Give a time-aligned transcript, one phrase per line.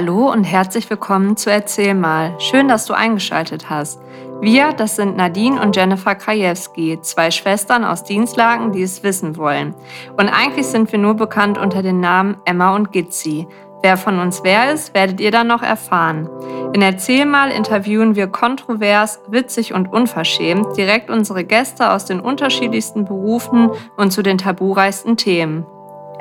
[0.00, 2.34] Hallo und herzlich willkommen zu Erzähl mal.
[2.38, 4.00] Schön, dass du eingeschaltet hast.
[4.40, 9.74] Wir, das sind Nadine und Jennifer Krajewski, zwei Schwestern aus Dienstlagen, die es wissen wollen.
[10.16, 13.46] Und eigentlich sind wir nur bekannt unter den Namen Emma und Gitzi.
[13.82, 16.30] Wer von uns wer ist, werdet ihr dann noch erfahren.
[16.72, 23.04] In Erzähl mal interviewen wir kontrovers, witzig und unverschämt direkt unsere Gäste aus den unterschiedlichsten
[23.04, 25.66] Berufen und zu den tabureichsten Themen.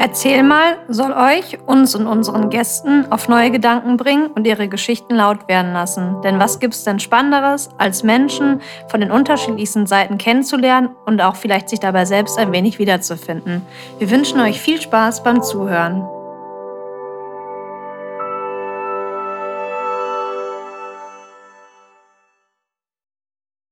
[0.02, 5.14] Erzähl mal soll euch, uns und unseren Gästen auf neue Gedanken bringen und ihre Geschichten
[5.14, 6.22] laut werden lassen.
[6.22, 11.68] Denn was gibt's denn Spannenderes, als Menschen von den unterschiedlichsten Seiten kennenzulernen und auch vielleicht
[11.68, 13.62] sich dabei selbst ein wenig wiederzufinden?
[13.98, 16.08] Wir wünschen euch viel Spaß beim Zuhören.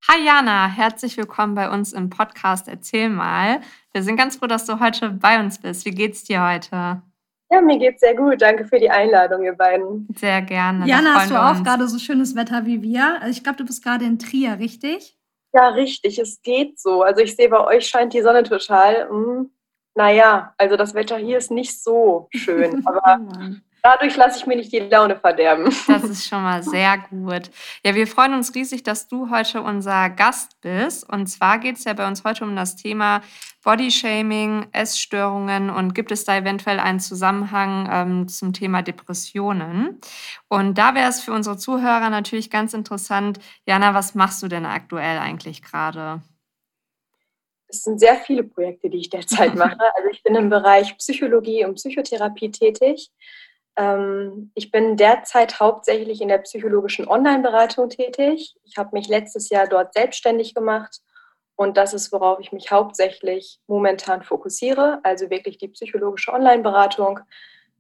[0.10, 3.62] Hi Jana, herzlich willkommen bei uns im Podcast Erzähl mal.
[3.98, 5.84] Wir sind ganz froh, dass du heute bei uns bist.
[5.84, 7.02] Wie geht's dir heute?
[7.50, 8.40] Ja, mir geht's sehr gut.
[8.40, 10.08] Danke für die Einladung, ihr beiden.
[10.16, 10.86] Sehr gerne.
[10.86, 13.20] Jana, hast du auch gerade so schönes Wetter wie wir?
[13.20, 15.18] Also ich glaube, du bist gerade in Trier, richtig?
[15.52, 16.20] Ja, richtig.
[16.20, 17.02] Es geht so.
[17.02, 19.10] Also ich sehe, bei euch scheint die Sonne total.
[19.10, 19.50] Hm,
[19.96, 22.86] naja, also das Wetter hier ist nicht so schön.
[22.86, 25.74] Aber oh Dadurch lasse ich mir nicht die Laune verderben.
[25.88, 27.50] Das ist schon mal sehr gut.
[27.86, 31.10] Ja, wir freuen uns riesig, dass du heute unser Gast bist.
[31.10, 33.22] Und zwar geht es ja bei uns heute um das Thema
[33.64, 40.00] Bodyshaming, Essstörungen und gibt es da eventuell einen Zusammenhang ähm, zum Thema Depressionen?
[40.48, 44.66] Und da wäre es für unsere Zuhörer natürlich ganz interessant, Jana, was machst du denn
[44.66, 46.22] aktuell eigentlich gerade?
[47.68, 49.80] Es sind sehr viele Projekte, die ich derzeit mache.
[49.96, 53.12] Also ich bin im Bereich Psychologie und Psychotherapie tätig.
[53.78, 58.56] Ähm, ich bin derzeit hauptsächlich in der psychologischen Online-Beratung tätig.
[58.66, 61.00] Ich habe mich letztes Jahr dort selbstständig gemacht
[61.56, 67.20] und das ist, worauf ich mich hauptsächlich momentan fokussiere, also wirklich die psychologische Online-Beratung.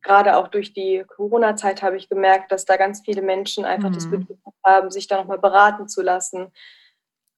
[0.02, 3.94] Gerade auch durch die Corona-Zeit habe ich gemerkt, dass da ganz viele Menschen einfach mhm.
[3.94, 6.52] das Bedürfnis haben, sich da nochmal beraten zu lassen,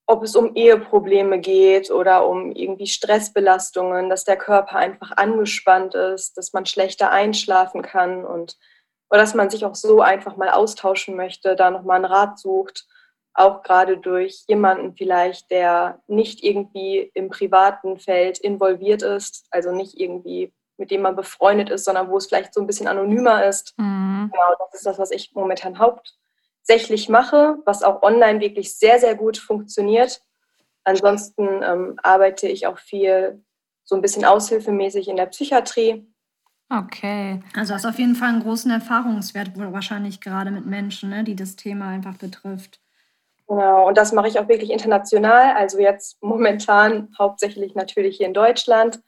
[0.09, 6.35] ob es um Eheprobleme geht oder um irgendwie Stressbelastungen, dass der Körper einfach angespannt ist,
[6.35, 8.57] dass man schlechter einschlafen kann und
[9.11, 12.87] oder dass man sich auch so einfach mal austauschen möchte, da nochmal einen Rat sucht,
[13.35, 19.99] auch gerade durch jemanden vielleicht, der nicht irgendwie im privaten Feld involviert ist, also nicht
[19.99, 23.73] irgendwie mit dem man befreundet ist, sondern wo es vielleicht so ein bisschen anonymer ist.
[23.77, 24.31] Mhm.
[24.31, 26.18] Genau, das ist das, was ich momentan haupt
[26.69, 30.21] hauptsächlich mache, was auch online wirklich sehr, sehr gut funktioniert.
[30.83, 33.43] Ansonsten ähm, arbeite ich auch viel
[33.83, 36.05] so ein bisschen aushilfemäßig in der Psychiatrie.
[36.69, 37.39] Okay.
[37.55, 41.55] Also hast auf jeden Fall einen großen Erfahrungswert, wahrscheinlich gerade mit Menschen, ne, die das
[41.55, 42.79] Thema einfach betrifft.
[43.47, 45.55] Genau, und das mache ich auch wirklich international.
[45.55, 49.01] Also jetzt momentan hauptsächlich natürlich hier in Deutschland,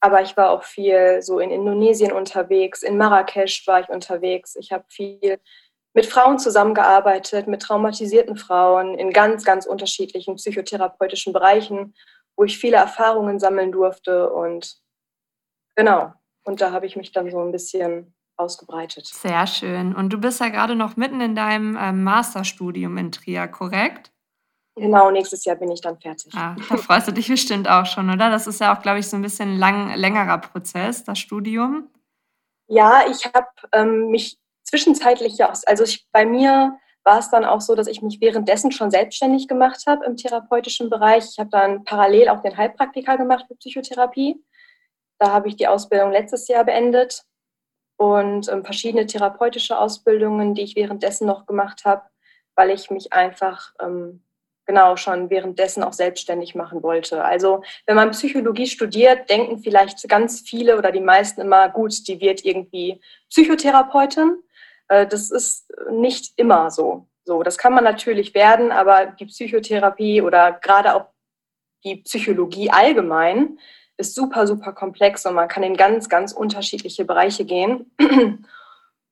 [0.00, 4.54] aber ich war auch viel so in Indonesien unterwegs, in Marrakesch war ich unterwegs.
[4.56, 5.40] Ich habe viel
[5.96, 11.94] mit Frauen zusammengearbeitet, mit traumatisierten Frauen in ganz, ganz unterschiedlichen psychotherapeutischen Bereichen,
[12.36, 14.30] wo ich viele Erfahrungen sammeln durfte.
[14.30, 14.76] Und
[15.74, 16.12] genau,
[16.44, 19.06] und da habe ich mich dann so ein bisschen ausgebreitet.
[19.06, 19.94] Sehr schön.
[19.94, 24.12] Und du bist ja gerade noch mitten in deinem ähm, Masterstudium in Trier, korrekt?
[24.74, 26.30] Genau, nächstes Jahr bin ich dann fertig.
[26.36, 28.28] Ah, da freust du dich bestimmt auch schon, oder?
[28.28, 31.88] Das ist ja auch, glaube ich, so ein bisschen lang, längerer Prozess, das Studium.
[32.68, 37.60] Ja, ich habe ähm, mich zwischenzeitlich ja, also ich, bei mir war es dann auch
[37.60, 41.24] so, dass ich mich währenddessen schon selbstständig gemacht habe im therapeutischen Bereich.
[41.30, 44.42] Ich habe dann parallel auch den Heilpraktiker gemacht für Psychotherapie.
[45.18, 47.22] Da habe ich die Ausbildung letztes Jahr beendet
[47.96, 52.02] und ähm, verschiedene therapeutische Ausbildungen, die ich währenddessen noch gemacht habe,
[52.56, 54.24] weil ich mich einfach ähm,
[54.66, 57.24] genau schon währenddessen auch selbstständig machen wollte.
[57.24, 62.20] Also wenn man Psychologie studiert, denken vielleicht ganz viele oder die meisten immer, gut, die
[62.20, 63.00] wird irgendwie
[63.30, 64.42] Psychotherapeutin.
[64.88, 67.06] Äh, das ist nicht immer so.
[67.24, 71.06] So, das kann man natürlich werden, aber die Psychotherapie oder gerade auch
[71.84, 73.58] die Psychologie allgemein
[73.96, 77.90] ist super, super komplex und man kann in ganz, ganz unterschiedliche Bereiche gehen.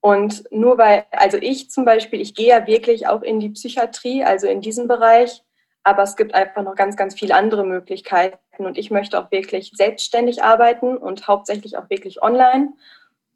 [0.00, 4.22] Und nur weil, also ich zum Beispiel, ich gehe ja wirklich auch in die Psychiatrie,
[4.22, 5.42] also in diesem Bereich,
[5.82, 9.72] aber es gibt einfach noch ganz, ganz viele andere Möglichkeiten und ich möchte auch wirklich
[9.74, 12.74] selbstständig arbeiten und hauptsächlich auch wirklich online.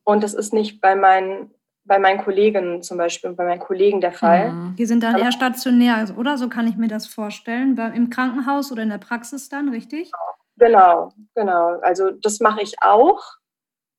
[0.05, 1.55] Und das ist nicht bei meinen
[1.89, 4.53] bei meinen Kolleginnen zum Beispiel und bei meinen Kollegen der Fall.
[4.53, 4.77] Mhm.
[4.77, 6.37] Die sind dann eher stationär, oder?
[6.37, 7.77] So kann ich mir das vorstellen.
[7.95, 10.13] Im Krankenhaus oder in der Praxis dann, richtig?
[10.57, 11.81] Genau, genau.
[11.81, 13.21] Also das mache ich auch,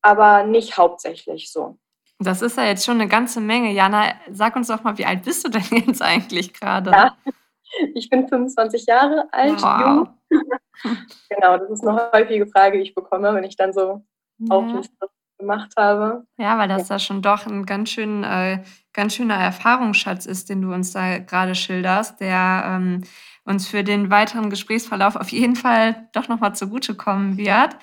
[0.02, 1.78] aber nicht hauptsächlich so.
[2.20, 3.72] Das ist ja jetzt schon eine ganze Menge.
[3.72, 6.92] Jana, sag uns doch mal, wie alt bist du denn jetzt eigentlich gerade?
[6.92, 7.18] Ja,
[7.96, 9.82] ich bin 25 Jahre alt, wow.
[9.82, 10.10] jung.
[11.30, 14.04] genau, das ist eine häufige Frage, die ich bekomme, wenn ich dann so
[14.38, 14.56] ja.
[14.56, 15.08] aufliste
[15.40, 16.26] gemacht habe.
[16.38, 16.96] Ja, weil das ja.
[16.96, 18.62] da schon doch ein ganz, schön, äh,
[18.94, 23.04] ganz schöner Erfahrungsschatz ist, den du uns da gerade schilderst, der ähm,
[23.46, 27.76] uns für den weiteren Gesprächsverlauf auf jeden Fall doch nochmal zugutekommen wird.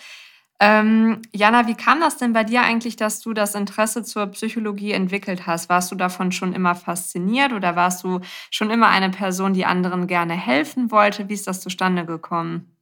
[0.58, 4.93] Ähm, Jana, wie kam das denn bei dir eigentlich, dass du das Interesse zur Psychologie
[4.93, 5.69] entwickelt hast?
[5.69, 8.20] Warst du davon schon immer fasziniert oder warst du
[8.50, 11.29] schon immer eine Person, die anderen gerne helfen wollte?
[11.29, 12.75] Wie ist das zustande gekommen?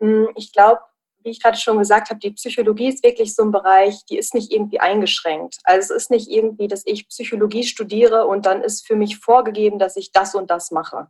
[0.00, 0.80] Hm, ich glaube,
[1.24, 4.34] wie ich gerade schon gesagt habe, die Psychologie ist wirklich so ein Bereich, die ist
[4.34, 5.58] nicht irgendwie eingeschränkt.
[5.64, 9.78] Also es ist nicht irgendwie, dass ich Psychologie studiere und dann ist für mich vorgegeben,
[9.78, 11.08] dass ich das und das mache.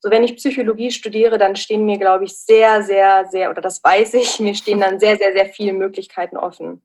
[0.00, 3.84] So, wenn ich Psychologie studiere, dann stehen mir, glaube ich, sehr, sehr, sehr, oder das
[3.84, 6.82] weiß ich, mir stehen dann sehr, sehr, sehr viele Möglichkeiten offen.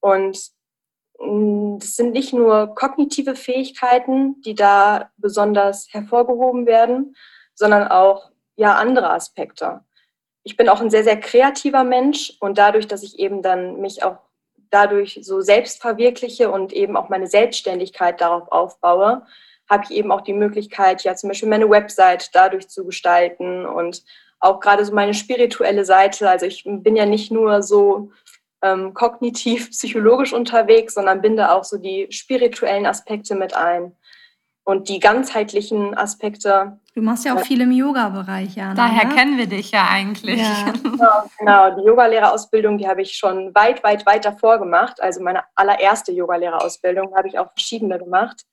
[0.00, 0.38] Und
[1.18, 7.16] mm, das sind nicht nur kognitive Fähigkeiten, die da besonders hervorgehoben werden,
[7.54, 9.80] sondern auch ja andere Aspekte.
[10.46, 14.04] Ich bin auch ein sehr, sehr kreativer Mensch und dadurch, dass ich eben dann mich
[14.04, 14.18] auch
[14.70, 19.26] dadurch so selbst verwirkliche und eben auch meine Selbstständigkeit darauf aufbaue,
[19.68, 24.04] habe ich eben auch die Möglichkeit, ja zum Beispiel meine Website dadurch zu gestalten und
[24.38, 26.30] auch gerade so meine spirituelle Seite.
[26.30, 28.12] Also ich bin ja nicht nur so
[28.62, 33.96] ähm, kognitiv, psychologisch unterwegs, sondern binde auch so die spirituellen Aspekte mit ein
[34.66, 36.78] und die ganzheitlichen Aspekte.
[36.94, 38.74] Du machst ja auch viel im Yoga-Bereich, ja.
[38.74, 39.14] Daher ja?
[39.14, 40.40] kennen wir dich ja eigentlich.
[40.40, 40.72] Ja.
[40.82, 45.00] Genau, genau, die Yogalehrerausbildung, die habe ich schon weit, weit, weit davor gemacht.
[45.02, 48.44] Also meine allererste Yogalehrerausbildung habe ich auch verschiedene gemacht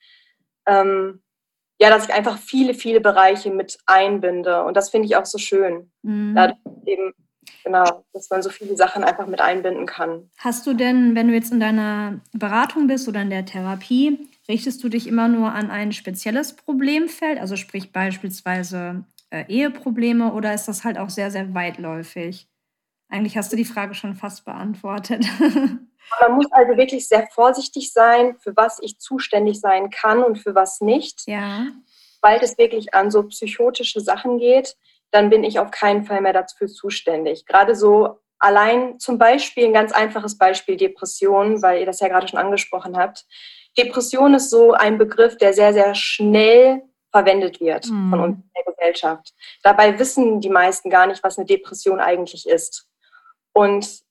[0.65, 1.21] ähm,
[1.79, 4.63] ja, dass ich einfach viele, viele Bereiche mit einbinde.
[4.63, 5.91] Und das finde ich auch so schön.
[6.03, 6.33] Mhm.
[6.35, 7.13] Dadurch eben,
[7.63, 10.29] genau, dass man so viele Sachen einfach mit einbinden kann.
[10.37, 14.83] Hast du denn, wenn du jetzt in deiner Beratung bist oder in der Therapie, richtest
[14.83, 20.67] du dich immer nur an ein spezielles Problemfeld, also sprich beispielsweise äh, Eheprobleme, oder ist
[20.67, 22.47] das halt auch sehr, sehr weitläufig?
[23.09, 25.25] Eigentlich hast du die Frage schon fast beantwortet.
[26.19, 30.55] Man muss also wirklich sehr vorsichtig sein, für was ich zuständig sein kann und für
[30.55, 31.21] was nicht.
[31.27, 31.67] Ja.
[32.21, 34.75] Weil es wirklich an so psychotische Sachen geht,
[35.11, 37.45] dann bin ich auf keinen Fall mehr dafür zuständig.
[37.45, 42.27] Gerade so allein zum Beispiel ein ganz einfaches Beispiel Depression, weil ihr das ja gerade
[42.27, 43.25] schon angesprochen habt.
[43.77, 48.09] Depression ist so ein Begriff, der sehr, sehr schnell verwendet wird mhm.
[48.09, 49.33] von uns in der Gesellschaft.
[49.61, 52.87] Dabei wissen die meisten gar nicht, was eine Depression eigentlich ist.
[53.53, 54.01] Und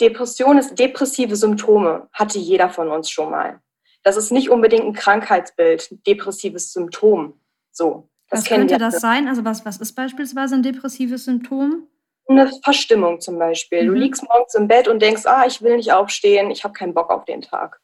[0.00, 3.60] Depression ist depressive Symptome, hatte jeder von uns schon mal.
[4.02, 7.40] Das ist nicht unbedingt ein Krankheitsbild, ein depressives Symptom.
[7.72, 9.28] So, was könnte das sein?
[9.28, 11.88] Also was, was ist beispielsweise ein depressives Symptom?
[12.28, 13.84] Eine Verstimmung zum Beispiel.
[13.84, 13.86] Mhm.
[13.88, 16.94] Du liegst morgens im Bett und denkst, ah, ich will nicht aufstehen, ich habe keinen
[16.94, 17.80] Bock auf den Tag.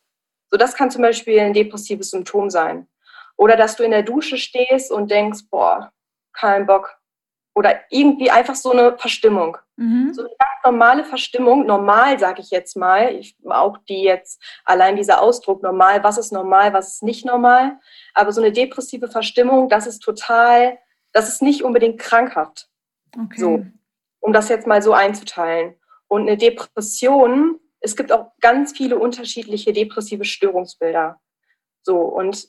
[0.53, 2.87] So, das kann zum Beispiel ein depressives Symptom sein.
[3.39, 5.91] Oder dass du in der Dusche stehst und denkst, boah,
[6.35, 6.95] kein Bock,
[7.55, 9.57] oder irgendwie einfach so eine Verstimmung.
[9.77, 10.13] Mhm.
[10.13, 14.97] So eine ganz normale Verstimmung, normal sage ich jetzt mal, ich, auch die jetzt, allein
[14.97, 17.79] dieser Ausdruck normal, was ist normal, was ist nicht normal,
[18.15, 20.79] aber so eine depressive Verstimmung, das ist total,
[21.13, 22.69] das ist nicht unbedingt krankhaft.
[23.19, 23.41] Okay.
[23.41, 23.67] So,
[24.21, 25.75] um das jetzt mal so einzuteilen.
[26.09, 31.21] Und eine Depression, es gibt auch ganz viele unterschiedliche depressive Störungsbilder.
[31.83, 32.49] So, und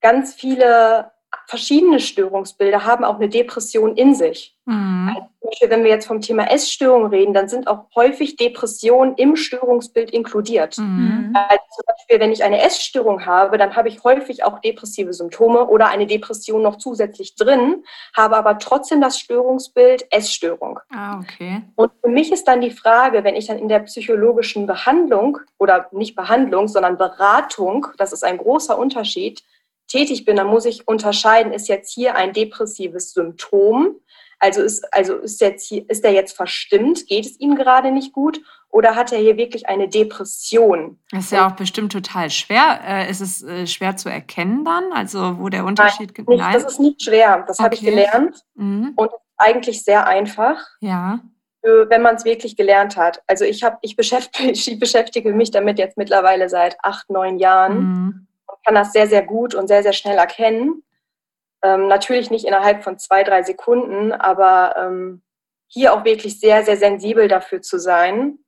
[0.00, 1.12] ganz viele
[1.48, 4.54] verschiedene Störungsbilder haben auch eine Depression in sich.
[4.66, 5.08] Mhm.
[5.08, 9.14] Also zum Beispiel, wenn wir jetzt vom Thema Essstörung reden, dann sind auch häufig Depressionen
[9.14, 10.76] im Störungsbild inkludiert.
[10.76, 11.32] Mhm.
[11.32, 15.66] Also zum Beispiel, wenn ich eine Essstörung habe, dann habe ich häufig auch depressive Symptome
[15.68, 17.82] oder eine Depression noch zusätzlich drin,
[18.14, 20.80] habe aber trotzdem das Störungsbild Essstörung.
[20.92, 21.62] Ah, okay.
[21.76, 25.88] Und für mich ist dann die Frage, wenn ich dann in der psychologischen Behandlung oder
[25.92, 29.42] nicht Behandlung, sondern Beratung, das ist ein großer Unterschied,
[29.88, 33.96] tätig bin, dann muss ich unterscheiden, ist jetzt hier ein depressives Symptom,
[34.38, 38.12] also ist, also ist, jetzt hier, ist er jetzt verstimmt, geht es ihm gerade nicht
[38.12, 38.40] gut
[38.70, 40.98] oder hat er hier wirklich eine Depression?
[41.10, 42.80] Das ist ja auch bestimmt total schwer.
[42.86, 46.12] Äh, ist es äh, schwer zu erkennen dann, also wo der Unterschied?
[46.28, 47.44] Nein, das ist nicht schwer.
[47.48, 47.64] Das okay.
[47.64, 48.92] habe ich gelernt mhm.
[48.96, 50.64] und eigentlich sehr einfach.
[50.80, 51.20] Ja
[51.90, 53.20] wenn man es wirklich gelernt hat.
[53.26, 57.78] Also ich habe, ich beschäftige, ich beschäftige mich damit jetzt mittlerweile seit acht, neun Jahren.
[57.78, 58.27] Mhm
[58.64, 60.82] kann das sehr, sehr gut und sehr, sehr schnell erkennen.
[61.62, 65.22] Ähm, natürlich nicht innerhalb von zwei, drei Sekunden, aber ähm,
[65.66, 68.38] hier auch wirklich sehr, sehr sensibel dafür zu sein.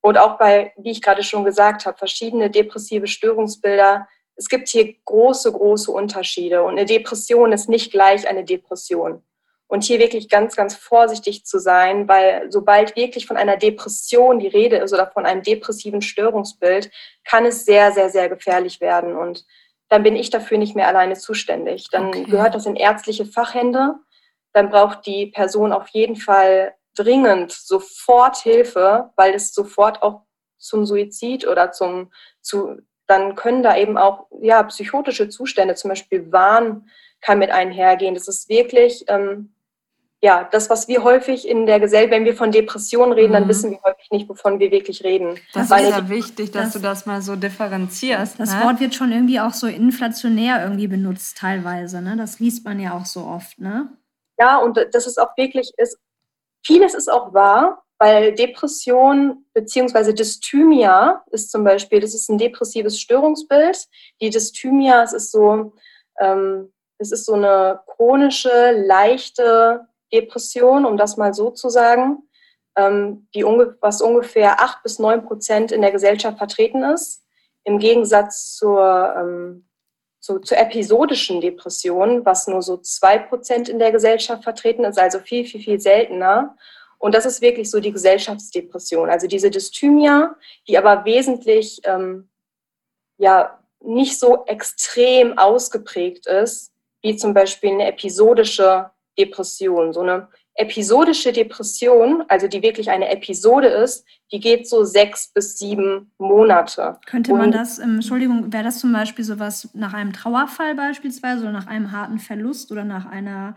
[0.00, 4.06] Und auch bei, wie ich gerade schon gesagt habe, verschiedene depressive Störungsbilder.
[4.36, 6.62] Es gibt hier große, große Unterschiede.
[6.62, 9.22] Und eine Depression ist nicht gleich eine Depression.
[9.66, 14.48] Und hier wirklich ganz, ganz vorsichtig zu sein, weil sobald wirklich von einer Depression die
[14.48, 16.90] Rede ist oder von einem depressiven Störungsbild,
[17.24, 19.16] kann es sehr, sehr, sehr gefährlich werden.
[19.16, 19.44] Und
[19.88, 21.88] dann bin ich dafür nicht mehr alleine zuständig.
[21.90, 22.24] Dann okay.
[22.24, 23.94] gehört das in ärztliche Fachhände.
[24.52, 30.22] Dann braucht die Person auf jeden Fall dringend sofort Hilfe, weil es sofort auch
[30.58, 36.32] zum Suizid oder zum, zu, dann können da eben auch ja, psychotische Zustände, zum Beispiel
[36.32, 36.88] Wahn
[37.20, 38.14] kann mit einhergehen.
[38.14, 39.53] Das ist wirklich ähm,
[40.24, 43.34] ja, das, was wir häufig in der Gesellschaft, wenn wir von Depressionen reden, mhm.
[43.34, 45.38] dann wissen wir häufig nicht, wovon wir wirklich reden.
[45.52, 48.40] Das Weil ist ja wichtig, dass das, du das mal so differenzierst.
[48.40, 48.64] Das ne?
[48.64, 52.00] Wort wird schon irgendwie auch so inflationär irgendwie benutzt teilweise.
[52.00, 52.16] Ne?
[52.16, 53.58] Das liest man ja auch so oft.
[53.58, 53.90] Ne?
[54.38, 55.98] Ja, und das ist auch wirklich, ist,
[56.64, 60.14] vieles ist auch wahr, weil Depression bzw.
[60.14, 63.76] Dysthymia ist zum Beispiel, das ist ein depressives Störungsbild.
[64.22, 65.74] Die Dysthymia, es ist so,
[66.18, 72.28] ähm, es ist so eine chronische, leichte Depression, um das mal so zu sagen,
[72.76, 77.22] ähm, die was ungefähr acht bis neun Prozent in der Gesellschaft vertreten ist,
[77.64, 79.68] im Gegensatz zur, ähm,
[80.20, 85.18] zu, zur episodischen Depression, was nur so zwei Prozent in der Gesellschaft vertreten ist, also
[85.18, 86.56] viel, viel, viel seltener.
[86.98, 92.30] Und das ist wirklich so die Gesellschaftsdepression, also diese Dysthymia, die aber wesentlich ähm,
[93.18, 99.92] ja, nicht so extrem ausgeprägt ist, wie zum Beispiel eine episodische Depression.
[99.92, 105.58] So eine episodische Depression, also die wirklich eine Episode ist, die geht so sechs bis
[105.58, 106.98] sieben Monate.
[107.06, 111.52] Könnte man Und das, Entschuldigung, wäre das zum Beispiel sowas nach einem Trauerfall beispielsweise oder
[111.52, 113.56] nach einem harten Verlust oder nach einer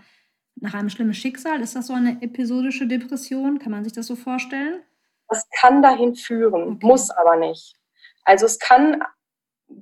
[0.59, 1.61] nach einem schlimmen Schicksal?
[1.61, 3.59] Ist das so eine episodische Depression?
[3.59, 4.81] Kann man sich das so vorstellen?
[5.29, 6.85] Das kann dahin führen, okay.
[6.85, 7.75] muss aber nicht.
[8.23, 9.03] Also es kann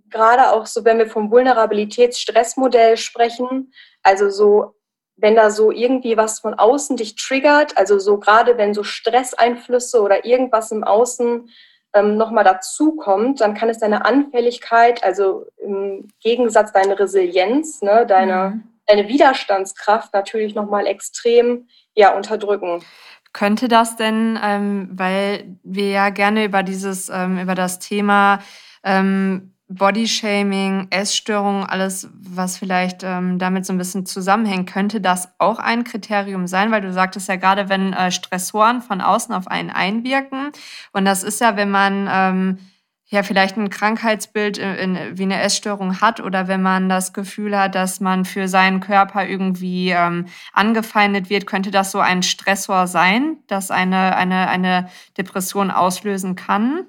[0.09, 4.75] gerade auch so, wenn wir vom Vulnerabilitätsstressmodell sprechen, also so
[5.17, 10.01] wenn da so irgendwie was von außen dich triggert, also so gerade wenn so Stresseinflüsse
[10.01, 11.49] oder irgendwas im Außen
[11.93, 18.55] ähm, nochmal dazukommt, dann kann es deine Anfälligkeit, also im Gegensatz deine Resilienz, ne, deine,
[18.55, 18.63] mhm.
[18.85, 22.83] deine Widerstandskraft natürlich nochmal extrem ja, unterdrücken.
[23.31, 28.39] Könnte das denn, ähm, weil wir ja gerne über dieses, ähm, über das Thema
[28.83, 35.57] ähm, Bodyshaming, Essstörungen, alles, was vielleicht ähm, damit so ein bisschen zusammenhängt, könnte das auch
[35.57, 36.71] ein Kriterium sein?
[36.71, 40.51] Weil du sagtest ja gerade, wenn äh, Stressoren von außen auf einen einwirken.
[40.93, 42.59] Und das ist ja, wenn man ähm,
[43.07, 47.57] ja vielleicht ein Krankheitsbild in, in, wie eine Essstörung hat oder wenn man das Gefühl
[47.57, 52.85] hat, dass man für seinen Körper irgendwie ähm, angefeindet wird, könnte das so ein Stressor
[52.85, 56.87] sein, das eine, eine, eine Depression auslösen kann?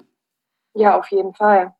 [0.75, 1.73] Ja, auf jeden Fall.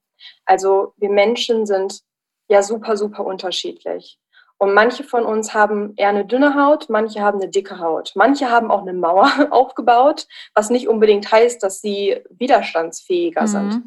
[0.46, 2.02] Also wir Menschen sind
[2.50, 4.20] ja super, super unterschiedlich.
[4.60, 8.14] Und manche von uns haben eher eine dünne Haut, manche haben eine dicke Haut.
[8.16, 13.48] Manche haben auch eine Mauer aufgebaut, was nicht unbedingt heißt, dass sie widerstandsfähiger mhm.
[13.48, 13.84] sind.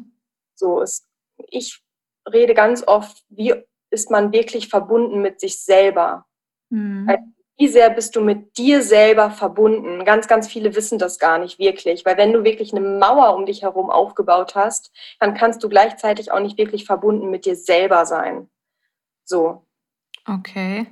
[0.55, 1.05] So ist,
[1.49, 1.81] ich
[2.31, 3.53] rede ganz oft, wie
[3.89, 6.25] ist man wirklich verbunden mit sich selber?
[6.69, 7.07] Mhm.
[7.09, 7.23] Also
[7.61, 10.03] wie sehr bist du mit dir selber verbunden?
[10.03, 13.45] Ganz, ganz viele wissen das gar nicht wirklich, weil wenn du wirklich eine Mauer um
[13.45, 18.07] dich herum aufgebaut hast, dann kannst du gleichzeitig auch nicht wirklich verbunden mit dir selber
[18.07, 18.49] sein.
[19.25, 19.67] So.
[20.25, 20.87] Okay.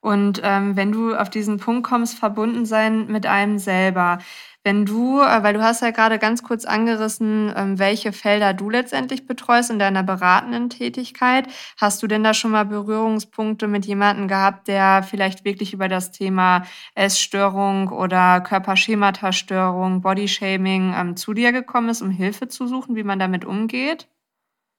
[0.00, 4.18] Und ähm, wenn du auf diesen Punkt kommst, verbunden sein mit einem selber,
[4.62, 8.68] wenn du, äh, weil du hast ja gerade ganz kurz angerissen, ähm, welche Felder du
[8.68, 11.46] letztendlich betreust in deiner beratenden Tätigkeit,
[11.78, 16.12] hast du denn da schon mal Berührungspunkte mit jemandem gehabt, der vielleicht wirklich über das
[16.12, 16.64] Thema
[16.94, 23.18] Essstörung oder Körperschemata-Störung, Bodyshaming ähm, zu dir gekommen ist, um Hilfe zu suchen, wie man
[23.18, 24.08] damit umgeht?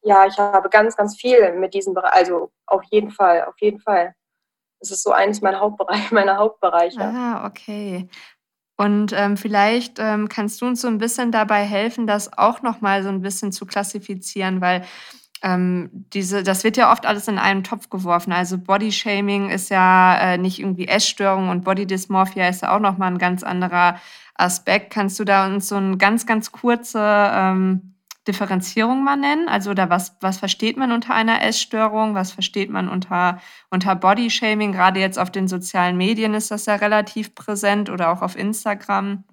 [0.04, 3.80] Ja, ich habe ganz, ganz viel mit diesem Bereich, also auf jeden Fall, auf jeden
[3.80, 4.16] Fall.
[4.82, 7.02] Das ist so eines meiner Hauptbereiche, meiner Hauptbereiche.
[7.02, 8.10] Ah, okay.
[8.78, 12.82] Und ähm, vielleicht ähm, kannst du uns so ein bisschen dabei helfen, das auch noch
[12.82, 14.84] mal so ein bisschen zu klassifizieren, weil
[15.44, 18.34] ähm, diese, das wird ja oft alles in einen Topf geworfen.
[18.34, 23.08] Also Bodyshaming ist ja äh, nicht irgendwie Essstörung und Bodydysmorphia ist ja auch noch mal
[23.08, 24.00] ein ganz anderer
[24.36, 24.92] Aspekt.
[24.92, 27.91] Kannst du da uns so eine ganz, ganz kurze ähm,
[28.28, 29.48] Differenzierung mal nennen?
[29.48, 32.14] Also oder was, was versteht man unter einer Essstörung?
[32.14, 34.72] Was versteht man unter, unter Bodyshaming?
[34.72, 39.24] Gerade jetzt auf den sozialen Medien ist das ja relativ präsent oder auch auf Instagram.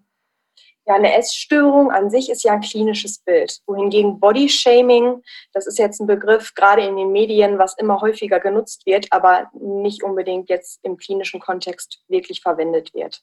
[0.87, 3.61] Ja, eine Essstörung an sich ist ja ein klinisches Bild.
[3.67, 8.87] Wohingegen Bodyshaming, das ist jetzt ein Begriff gerade in den Medien, was immer häufiger genutzt
[8.87, 13.21] wird, aber nicht unbedingt jetzt im klinischen Kontext wirklich verwendet wird.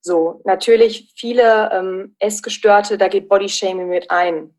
[0.00, 4.52] So, natürlich viele ähm, Essgestörte, da geht Bodyshaming mit ein.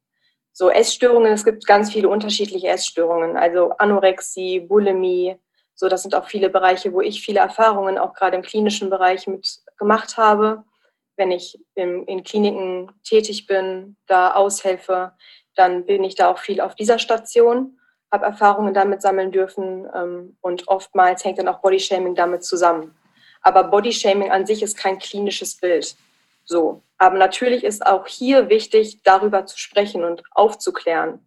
[0.53, 5.37] So Essstörungen, es gibt ganz viele unterschiedliche Essstörungen, also Anorexie, Bulimie,
[5.81, 9.25] so das sind auch viele Bereiche, wo ich viele Erfahrungen auch gerade im klinischen Bereich
[9.25, 10.63] mit gemacht habe.
[11.17, 15.13] Wenn ich in, in Kliniken tätig bin, da aushelfe,
[15.55, 17.79] dann bin ich da auch viel auf dieser Station,
[18.11, 22.95] habe Erfahrungen damit sammeln dürfen ähm, und oftmals hängt dann auch Bodyshaming damit zusammen.
[23.41, 25.95] Aber Bodyshaming an sich ist kein klinisches Bild.
[26.45, 26.83] So.
[26.97, 31.19] Aber natürlich ist auch hier wichtig, darüber zu sprechen und aufzuklären.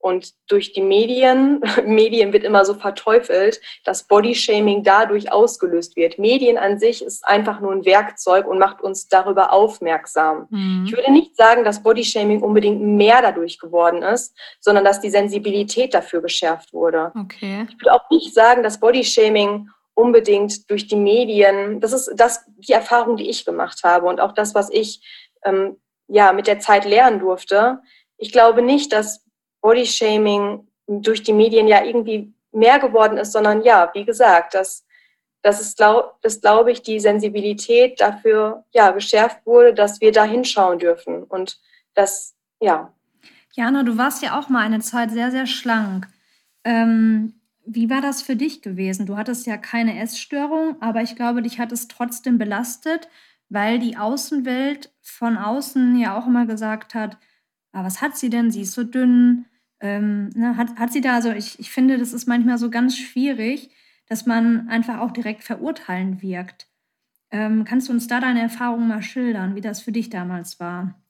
[0.00, 6.18] Und durch die Medien, Medien wird immer so verteufelt, dass Bodyshaming dadurch ausgelöst wird.
[6.18, 10.46] Medien an sich ist einfach nur ein Werkzeug und macht uns darüber aufmerksam.
[10.48, 10.84] Mhm.
[10.86, 15.92] Ich würde nicht sagen, dass Bodyshaming unbedingt mehr dadurch geworden ist, sondern dass die Sensibilität
[15.92, 17.12] dafür geschärft wurde.
[17.14, 17.66] Okay.
[17.68, 19.68] Ich würde auch nicht sagen, dass Bodyshaming
[20.00, 24.32] unbedingt durch die Medien, das ist das, die Erfahrung, die ich gemacht habe und auch
[24.32, 25.02] das, was ich
[25.44, 25.76] ähm,
[26.08, 27.80] ja, mit der Zeit lernen durfte.
[28.16, 29.24] Ich glaube nicht, dass
[29.60, 34.84] Bodyshaming durch die Medien ja irgendwie mehr geworden ist, sondern ja, wie gesagt, dass
[35.42, 40.78] das ist, glaub, glaube ich, die Sensibilität dafür ja geschärft wurde, dass wir da hinschauen
[40.78, 41.58] dürfen und
[41.94, 42.92] das ja.
[43.54, 46.06] Jana, du warst ja auch mal eine Zeit sehr sehr schlank.
[46.64, 47.39] Ähm,
[47.72, 49.06] wie war das für dich gewesen?
[49.06, 53.08] Du hattest ja keine Essstörung, aber ich glaube, dich hat es trotzdem belastet,
[53.48, 57.16] weil die Außenwelt von außen ja auch immer gesagt hat,
[57.72, 58.50] ah, was hat sie denn?
[58.50, 59.46] Sie ist so dünn,
[59.80, 62.96] ähm, ne, hat, hat sie da, also ich, ich finde, das ist manchmal so ganz
[62.96, 63.70] schwierig,
[64.06, 66.68] dass man einfach auch direkt verurteilend wirkt.
[67.30, 71.00] Ähm, kannst du uns da deine Erfahrungen mal schildern, wie das für dich damals war?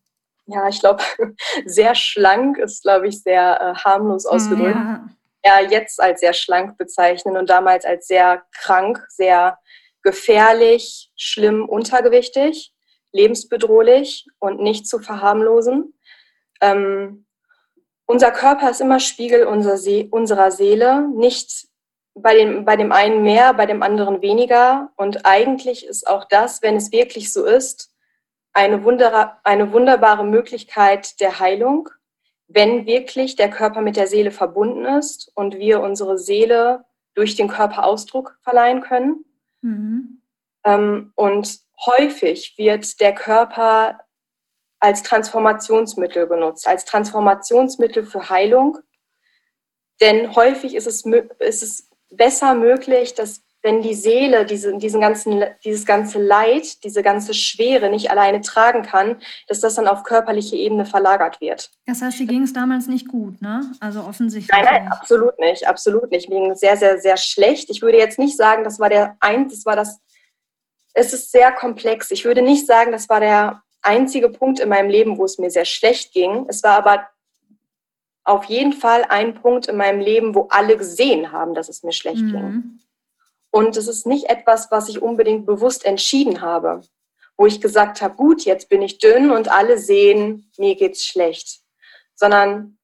[0.45, 1.03] Ja, ich glaube,
[1.65, 4.77] sehr schlank ist, glaube ich, sehr äh, harmlos hm, ausgedrückt.
[4.77, 5.09] Ja.
[5.45, 9.59] Ja, jetzt als sehr schlank bezeichnen und damals als sehr krank, sehr
[10.03, 12.73] gefährlich, schlimm, untergewichtig,
[13.13, 15.95] lebensbedrohlich und nicht zu verharmlosen.
[16.61, 17.27] Ähm,
[18.07, 21.69] unser Körper ist immer Spiegel unserer, See unserer Seele, nicht
[22.15, 24.91] bei dem, bei dem einen mehr, bei dem anderen weniger.
[24.97, 27.95] Und eigentlich ist auch das, wenn es wirklich so ist,
[28.53, 28.83] eine,
[29.45, 31.89] eine wunderbare Möglichkeit der Heilung,
[32.53, 37.49] wenn wirklich der Körper mit der Seele verbunden ist und wir unsere Seele durch den
[37.49, 39.25] Körper Ausdruck verleihen können.
[39.63, 40.23] Mhm.
[40.65, 44.01] Ähm, und häufig wird der Körper
[44.81, 48.79] als Transformationsmittel benutzt, als Transformationsmittel für Heilung.
[50.01, 55.45] Denn häufig ist es, ist es besser möglich, dass wenn die Seele diese, diesen ganzen,
[55.65, 60.57] dieses ganze Leid, diese ganze Schwere nicht alleine tragen kann, dass das dann auf körperliche
[60.57, 61.71] Ebene verlagert wird.
[61.87, 63.71] Das heißt, dir ging es damals nicht gut, ne?
[63.81, 64.51] Also offensichtlich.
[64.51, 66.29] Nein, nein, absolut nicht, absolut nicht.
[66.29, 67.69] Mir ging sehr, sehr, sehr schlecht.
[67.71, 70.01] Ich würde jetzt nicht sagen, das war der ein, das war das.
[70.95, 72.11] Es ist sehr komplex.
[72.11, 75.51] Ich würde nicht sagen, das war der einzige Punkt in meinem Leben, wo es mir
[75.51, 76.47] sehr schlecht ging.
[76.49, 77.09] Es war aber
[78.25, 81.93] auf jeden Fall ein Punkt in meinem Leben, wo alle gesehen haben, dass es mir
[81.93, 82.33] schlecht mhm.
[82.33, 82.81] ging.
[83.51, 86.83] Und es ist nicht etwas, was ich unbedingt bewusst entschieden habe,
[87.37, 91.61] wo ich gesagt habe, gut, jetzt bin ich dünn und alle sehen, mir geht's schlecht,
[92.15, 92.79] sondern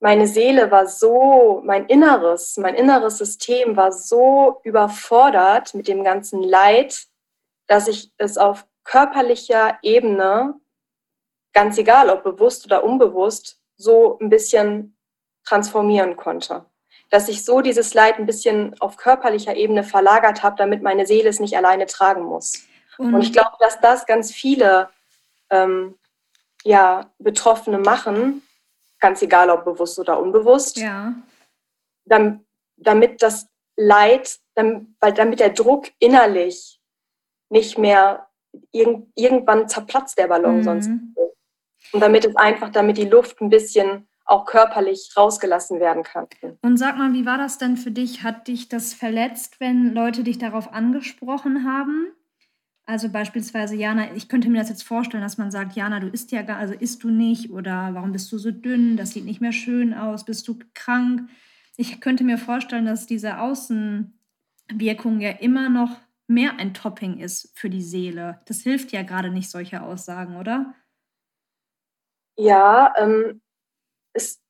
[0.00, 6.42] meine Seele war so, mein Inneres, mein inneres System war so überfordert mit dem ganzen
[6.42, 7.06] Leid,
[7.66, 10.54] dass ich es auf körperlicher Ebene,
[11.52, 14.96] ganz egal ob bewusst oder unbewusst, so ein bisschen
[15.44, 16.66] transformieren konnte.
[17.10, 21.28] Dass ich so dieses Leid ein bisschen auf körperlicher Ebene verlagert habe, damit meine Seele
[21.28, 22.66] es nicht alleine tragen muss.
[22.98, 24.88] Und, Und ich glaube, dass das ganz viele
[25.50, 25.96] ähm,
[26.64, 28.42] ja, Betroffene machen,
[28.98, 31.14] ganz egal ob bewusst oder unbewusst, ja.
[32.04, 32.40] damit,
[32.76, 36.80] damit das Leid, damit, weil damit der Druck innerlich
[37.50, 38.28] nicht mehr
[38.72, 40.62] irg irgendwann zerplatzt der Ballon mhm.
[40.62, 40.90] sonst.
[41.92, 46.26] Und damit es einfach, damit die Luft ein bisschen auch körperlich rausgelassen werden kann.
[46.62, 48.24] Und sag mal, wie war das denn für dich?
[48.24, 52.08] Hat dich das verletzt, wenn Leute dich darauf angesprochen haben?
[52.86, 56.30] Also beispielsweise, Jana, ich könnte mir das jetzt vorstellen, dass man sagt, Jana, du isst
[56.32, 58.96] ja gar, also isst du nicht oder warum bist du so dünn?
[58.96, 61.28] Das sieht nicht mehr schön aus, bist du krank?
[61.76, 65.90] Ich könnte mir vorstellen, dass diese Außenwirkung ja immer noch
[66.28, 68.40] mehr ein Topping ist für die Seele.
[68.46, 70.74] Das hilft ja gerade nicht, solche Aussagen, oder?
[72.36, 73.40] Ja, ähm,
[74.16, 74.40] es,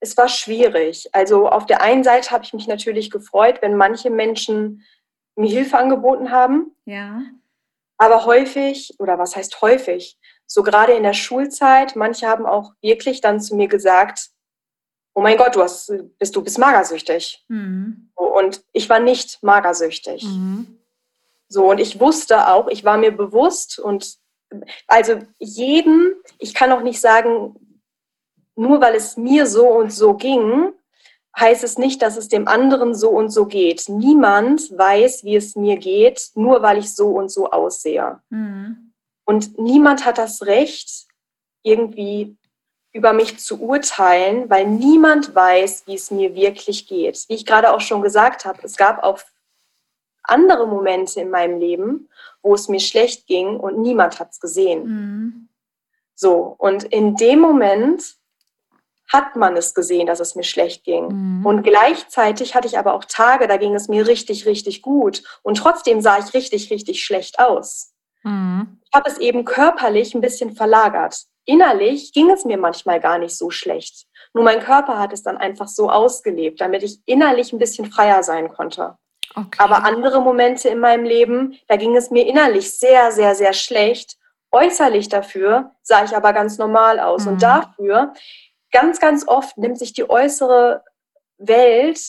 [0.00, 1.08] es war schwierig.
[1.12, 4.84] Also auf der einen Seite habe ich mich natürlich gefreut, wenn manche Menschen
[5.36, 6.74] mir Hilfe angeboten haben.
[6.84, 7.22] Ja.
[7.96, 13.20] Aber häufig, oder was heißt häufig, so gerade in der Schulzeit, manche haben auch wirklich
[13.20, 14.30] dann zu mir gesagt,
[15.14, 17.44] oh mein Gott, du hast, bist, du bist magersüchtig.
[17.48, 18.10] Mhm.
[18.14, 20.24] Und ich war nicht magersüchtig.
[20.24, 20.78] Mhm.
[21.48, 24.18] So, und ich wusste auch, ich war mir bewusst und
[24.86, 27.56] also jeden, ich kann auch nicht sagen,
[28.58, 30.72] nur weil es mir so und so ging,
[31.38, 33.88] heißt es nicht, dass es dem anderen so und so geht.
[33.88, 38.20] Niemand weiß, wie es mir geht, nur weil ich so und so aussehe.
[38.30, 38.92] Mhm.
[39.24, 41.06] Und niemand hat das Recht,
[41.62, 42.36] irgendwie
[42.92, 47.26] über mich zu urteilen, weil niemand weiß, wie es mir wirklich geht.
[47.28, 49.20] Wie ich gerade auch schon gesagt habe, es gab auch
[50.22, 52.08] andere Momente in meinem Leben,
[52.42, 54.84] wo es mir schlecht ging und niemand hat es gesehen.
[54.84, 55.48] Mhm.
[56.14, 58.17] So, und in dem Moment
[59.08, 61.08] hat man es gesehen, dass es mir schlecht ging.
[61.40, 61.46] Mhm.
[61.46, 65.22] Und gleichzeitig hatte ich aber auch Tage, da ging es mir richtig, richtig gut.
[65.42, 67.94] Und trotzdem sah ich richtig, richtig schlecht aus.
[68.22, 68.80] Mhm.
[68.84, 71.16] Ich habe es eben körperlich ein bisschen verlagert.
[71.46, 74.06] Innerlich ging es mir manchmal gar nicht so schlecht.
[74.34, 78.22] Nur mein Körper hat es dann einfach so ausgelebt, damit ich innerlich ein bisschen freier
[78.22, 78.98] sein konnte.
[79.34, 79.58] Okay.
[79.58, 84.16] Aber andere Momente in meinem Leben, da ging es mir innerlich sehr, sehr, sehr schlecht.
[84.50, 87.24] Äußerlich dafür sah ich aber ganz normal aus.
[87.24, 87.32] Mhm.
[87.32, 88.12] Und dafür
[88.70, 90.84] ganz, ganz oft nimmt sich die äußere
[91.38, 92.00] Welt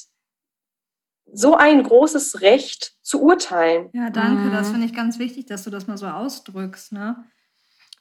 [1.31, 3.89] so ein großes Recht zu urteilen.
[3.93, 4.43] Ja, danke.
[4.43, 4.51] Mhm.
[4.51, 6.91] Das finde ich ganz wichtig, dass du das mal so ausdrückst.
[6.91, 7.23] Ne?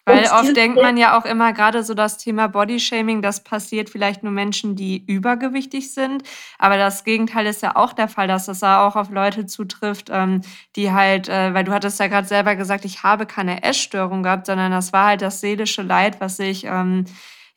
[0.08, 4.22] Weil oft denkt man ja auch immer gerade so das Thema Bodyshaming, das passiert vielleicht
[4.22, 6.22] nur Menschen, die übergewichtig sind.
[6.58, 10.40] Aber das Gegenteil ist ja auch der Fall, dass das auch auf Leute zutrifft, ähm,
[10.76, 14.46] die halt, äh, weil du hattest ja gerade selber gesagt, ich habe keine Essstörung gehabt,
[14.46, 17.04] sondern das war halt das seelische Leid, was ich ähm,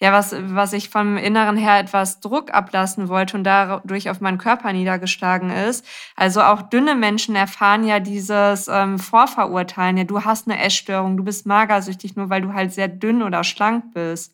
[0.01, 4.39] ja, was, was ich vom Inneren her etwas Druck ablassen wollte und dadurch auf meinen
[4.39, 5.85] Körper niedergeschlagen ist.
[6.15, 9.97] Also auch dünne Menschen erfahren ja dieses ähm, Vorverurteilen.
[9.97, 13.43] Ja, du hast eine Essstörung, du bist magersüchtig, nur weil du halt sehr dünn oder
[13.43, 14.33] schlank bist.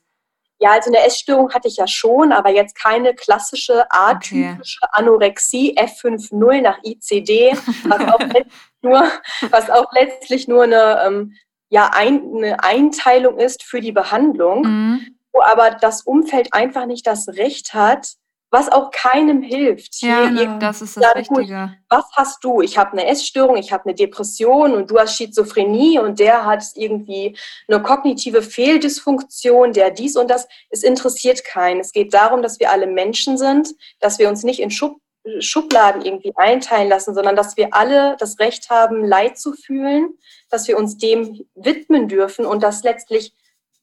[0.59, 4.91] Ja, also eine Essstörung hatte ich ja schon, aber jetzt keine klassische atypische okay.
[4.93, 9.03] Anorexie F50 nach ICD, was auch letztlich nur,
[9.49, 11.33] was auch letztlich nur eine, ähm,
[11.69, 14.61] ja, ein, eine Einteilung ist für die Behandlung.
[14.61, 18.15] Mhm wo aber das Umfeld einfach nicht das Recht hat,
[18.49, 20.01] was auch keinem hilft.
[20.01, 20.57] Ja, genau.
[20.59, 21.73] das ist das ja, Richtige.
[21.89, 22.61] was hast du?
[22.61, 26.63] Ich habe eine Essstörung, ich habe eine Depression und du hast Schizophrenie und der hat
[26.75, 30.47] irgendwie eine kognitive Fehldysfunktion, der dies und das.
[30.69, 31.81] Es interessiert keinen.
[31.81, 35.01] Es geht darum, dass wir alle Menschen sind, dass wir uns nicht in Schub
[35.39, 40.17] Schubladen irgendwie einteilen lassen, sondern dass wir alle das Recht haben, Leid zu fühlen,
[40.49, 43.33] dass wir uns dem widmen dürfen und dass letztlich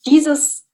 [0.06, 0.64] dieses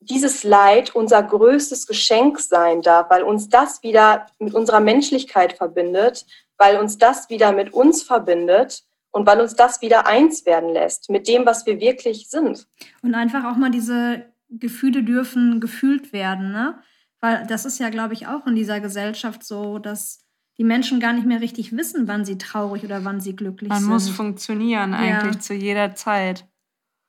[0.00, 6.26] dieses Leid unser größtes Geschenk sein darf, weil uns das wieder mit unserer Menschlichkeit verbindet,
[6.58, 11.10] weil uns das wieder mit uns verbindet und weil uns das wieder eins werden lässt
[11.10, 12.66] mit dem, was wir wirklich sind.
[13.02, 16.78] Und einfach auch mal diese Gefühle dürfen gefühlt werden, ne?
[17.20, 20.26] Weil das ist ja, glaube ich, auch in dieser Gesellschaft so, dass
[20.58, 23.78] die Menschen gar nicht mehr richtig wissen, wann sie traurig oder wann sie glücklich Man
[23.78, 23.88] sind.
[23.88, 25.40] Man muss funktionieren eigentlich ja.
[25.40, 26.46] zu jeder Zeit.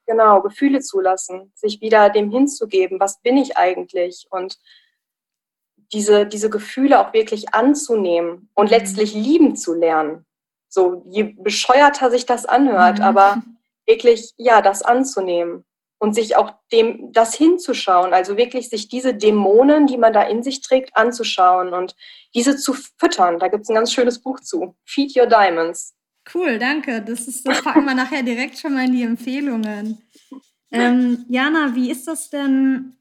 [0.08, 4.58] Genau, Gefühle zulassen, sich wieder dem hinzugeben, was bin ich eigentlich und
[5.94, 8.78] diese, diese Gefühle auch wirklich anzunehmen und mhm.
[8.78, 10.26] letztlich lieben zu lernen.
[10.70, 13.04] So, je bescheuerter sich das anhört, mhm.
[13.04, 13.42] aber
[13.86, 15.66] wirklich, ja, das anzunehmen
[16.00, 20.42] und sich auch dem, das hinzuschauen, also wirklich sich diese Dämonen, die man da in
[20.42, 21.96] sich trägt, anzuschauen und
[22.34, 23.40] diese zu füttern.
[23.40, 24.76] Da gibt es ein ganz schönes Buch zu.
[24.86, 25.97] Feed Your Diamonds.
[26.34, 27.02] Cool, danke.
[27.02, 30.02] Das, ist, das packen wir nachher direkt schon mal in die Empfehlungen.
[30.72, 32.98] Ähm, Jana, wie ist das denn?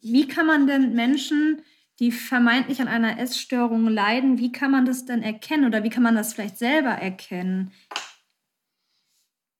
[0.00, 1.62] Wie kann man denn Menschen,
[1.98, 6.02] die vermeintlich an einer Essstörung leiden, wie kann man das denn erkennen oder wie kann
[6.02, 7.72] man das vielleicht selber erkennen?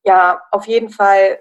[0.04, 1.40] Ja, auf jeden Fall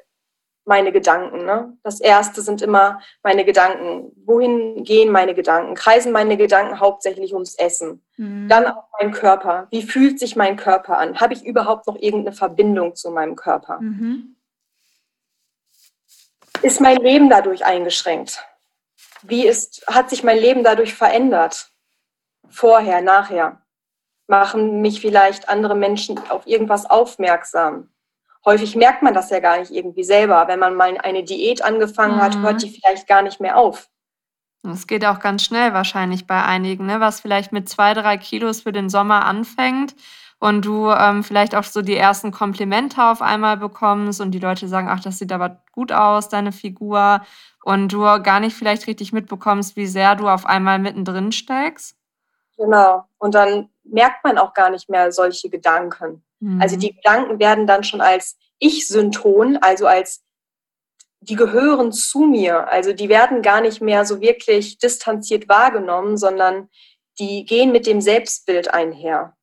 [0.67, 1.45] meine Gedanken.
[1.45, 1.77] Ne?
[1.83, 4.11] Das erste sind immer meine Gedanken.
[4.25, 5.75] Wohin gehen meine Gedanken?
[5.75, 8.03] Kreisen meine Gedanken hauptsächlich ums Essen?
[8.17, 8.47] Mhm.
[8.49, 9.67] Dann auch mein Körper.
[9.71, 11.19] Wie fühlt sich mein Körper an?
[11.19, 13.79] Habe ich überhaupt noch irgendeine Verbindung zu meinem Körper?
[13.79, 14.35] Mhm.
[16.61, 18.43] Ist mein Leben dadurch eingeschränkt?
[19.21, 21.71] Wie ist, hat sich mein Leben dadurch verändert?
[22.49, 23.61] Vorher, nachher?
[24.27, 27.89] Machen mich vielleicht andere Menschen auf irgendwas aufmerksam?
[28.45, 30.47] Häufig merkt man das ja gar nicht irgendwie selber.
[30.47, 32.21] Wenn man mal eine Diät angefangen mhm.
[32.21, 33.89] hat, hört die vielleicht gar nicht mehr auf.
[34.63, 36.99] Es geht auch ganz schnell wahrscheinlich bei einigen, ne?
[36.99, 39.95] was vielleicht mit zwei, drei Kilos für den Sommer anfängt
[40.39, 44.67] und du ähm, vielleicht auch so die ersten Komplimente auf einmal bekommst und die Leute
[44.67, 47.21] sagen, ach, das sieht aber gut aus, deine Figur
[47.63, 51.95] und du gar nicht vielleicht richtig mitbekommst, wie sehr du auf einmal mittendrin steckst.
[52.57, 53.05] Genau.
[53.17, 56.23] Und dann merkt man auch gar nicht mehr solche Gedanken.
[56.39, 56.61] Mhm.
[56.61, 60.23] Also die Gedanken werden dann schon als Ich-Synton, also als
[61.19, 62.67] die gehören zu mir.
[62.69, 66.69] Also die werden gar nicht mehr so wirklich distanziert wahrgenommen, sondern
[67.19, 69.35] die gehen mit dem Selbstbild einher.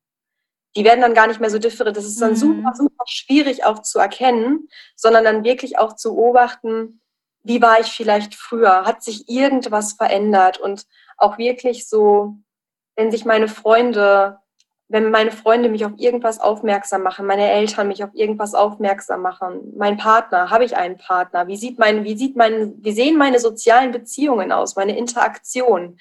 [0.75, 1.95] Die werden dann gar nicht mehr so different.
[1.95, 2.35] Das ist dann mhm.
[2.35, 7.01] super, super schwierig auch zu erkennen, sondern dann wirklich auch zu beobachten,
[7.43, 8.85] wie war ich vielleicht früher?
[8.85, 10.57] Hat sich irgendwas verändert?
[10.57, 10.85] Und
[11.17, 12.35] auch wirklich so,
[12.95, 14.39] wenn sich meine Freunde
[14.87, 19.73] wenn meine Freunde mich auf irgendwas aufmerksam machen, meine Eltern mich auf irgendwas aufmerksam machen,
[19.75, 23.39] mein Partner, habe ich einen Partner, wie sieht mein, wie sieht mein, wie sehen meine
[23.39, 25.97] sozialen Beziehungen aus, meine Interaktion?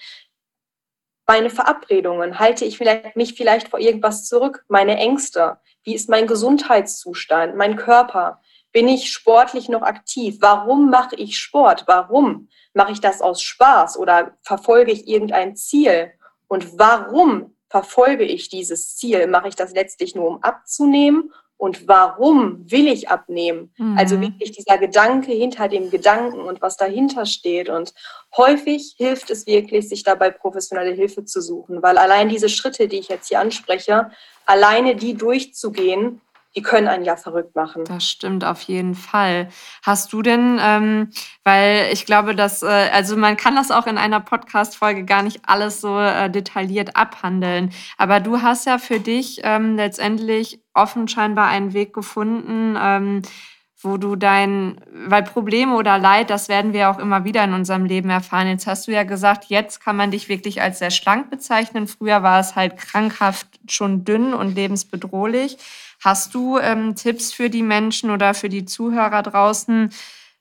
[1.26, 2.38] meine Verabredungen?
[2.38, 4.64] Halte ich vielleicht, mich vielleicht vor irgendwas zurück?
[4.68, 5.58] Meine Ängste?
[5.82, 8.40] Wie ist mein Gesundheitszustand, mein Körper?
[8.72, 10.38] Bin ich sportlich noch aktiv?
[10.40, 11.84] Warum mache ich Sport?
[11.86, 16.12] Warum mache ich das aus Spaß oder verfolge ich irgendein Ziel?
[16.48, 19.26] Und warum verfolge ich dieses Ziel?
[19.26, 23.74] Mache ich das letztlich nur, um abzunehmen und warum will ich abnehmen?
[23.78, 23.98] Mhm.
[23.98, 27.68] Also wirklich dieser Gedanke hinter dem Gedanken und was dahinter steht.
[27.68, 27.92] Und
[28.36, 33.00] häufig hilft es wirklich, sich dabei professionelle Hilfe zu suchen, weil allein diese Schritte, die
[33.00, 34.08] ich jetzt hier anspreche,
[34.46, 36.20] alleine die durchzugehen,
[36.56, 37.84] die können einen ja verrückt machen.
[37.84, 39.48] Das stimmt auf jeden Fall.
[39.84, 41.10] Hast du denn, ähm,
[41.42, 45.40] weil ich glaube, dass, äh, also man kann das auch in einer Podcast-Folge gar nicht
[45.46, 51.48] alles so äh, detailliert abhandeln, aber du hast ja für dich ähm, letztendlich offen scheinbar
[51.48, 53.22] einen Weg gefunden, ähm,
[53.84, 57.84] wo du dein, weil Probleme oder Leid, das werden wir auch immer wieder in unserem
[57.84, 58.48] Leben erfahren.
[58.48, 61.86] Jetzt hast du ja gesagt, jetzt kann man dich wirklich als sehr schlank bezeichnen.
[61.86, 65.58] Früher war es halt krankhaft schon dünn und lebensbedrohlich.
[66.02, 69.90] Hast du ähm, Tipps für die Menschen oder für die Zuhörer draußen?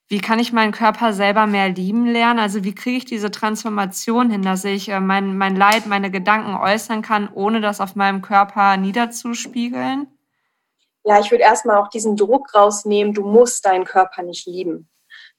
[0.10, 2.40] Wie kann ich meinen Körper selber mehr lieben lernen?
[2.40, 6.56] Also wie kriege ich diese Transformation hin, dass ich äh, mein, mein Leid, meine Gedanken
[6.56, 10.08] äußern kann, ohne das auf meinem Körper niederzuspiegeln?
[11.06, 14.90] Ja, ich würde erstmal auch diesen Druck rausnehmen, du musst deinen Körper nicht lieben.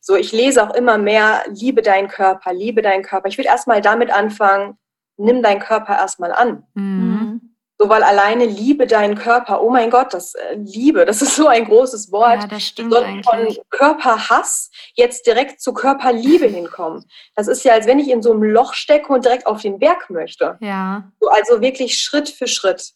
[0.01, 3.29] So, ich lese auch immer mehr, liebe deinen Körper, liebe deinen Körper.
[3.29, 4.77] Ich würde erstmal damit anfangen,
[5.17, 6.67] nimm deinen Körper erstmal an.
[6.75, 7.55] Mhm.
[7.79, 11.49] So, weil alleine liebe deinen Körper, oh mein Gott, das äh, Liebe, das ist so
[11.49, 12.43] ein großes Wort.
[12.43, 13.27] Ja, das stimmt eigentlich.
[13.27, 17.05] Von Körperhass jetzt direkt zu Körperliebe hinkommen.
[17.35, 19.81] Das ist ja, als wenn ich in so einem Loch stecke und direkt auf den
[19.81, 20.57] Berg möchte.
[20.61, 21.11] Ja.
[21.21, 22.93] So, also wirklich Schritt für Schritt.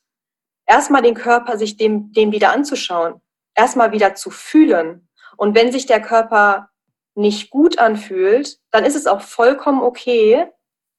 [0.68, 3.20] Erstmal den Körper, sich dem, dem wieder anzuschauen.
[3.54, 5.08] Erstmal wieder zu fühlen.
[5.38, 6.68] Und wenn sich der Körper
[7.14, 10.46] nicht gut anfühlt, dann ist es auch vollkommen okay,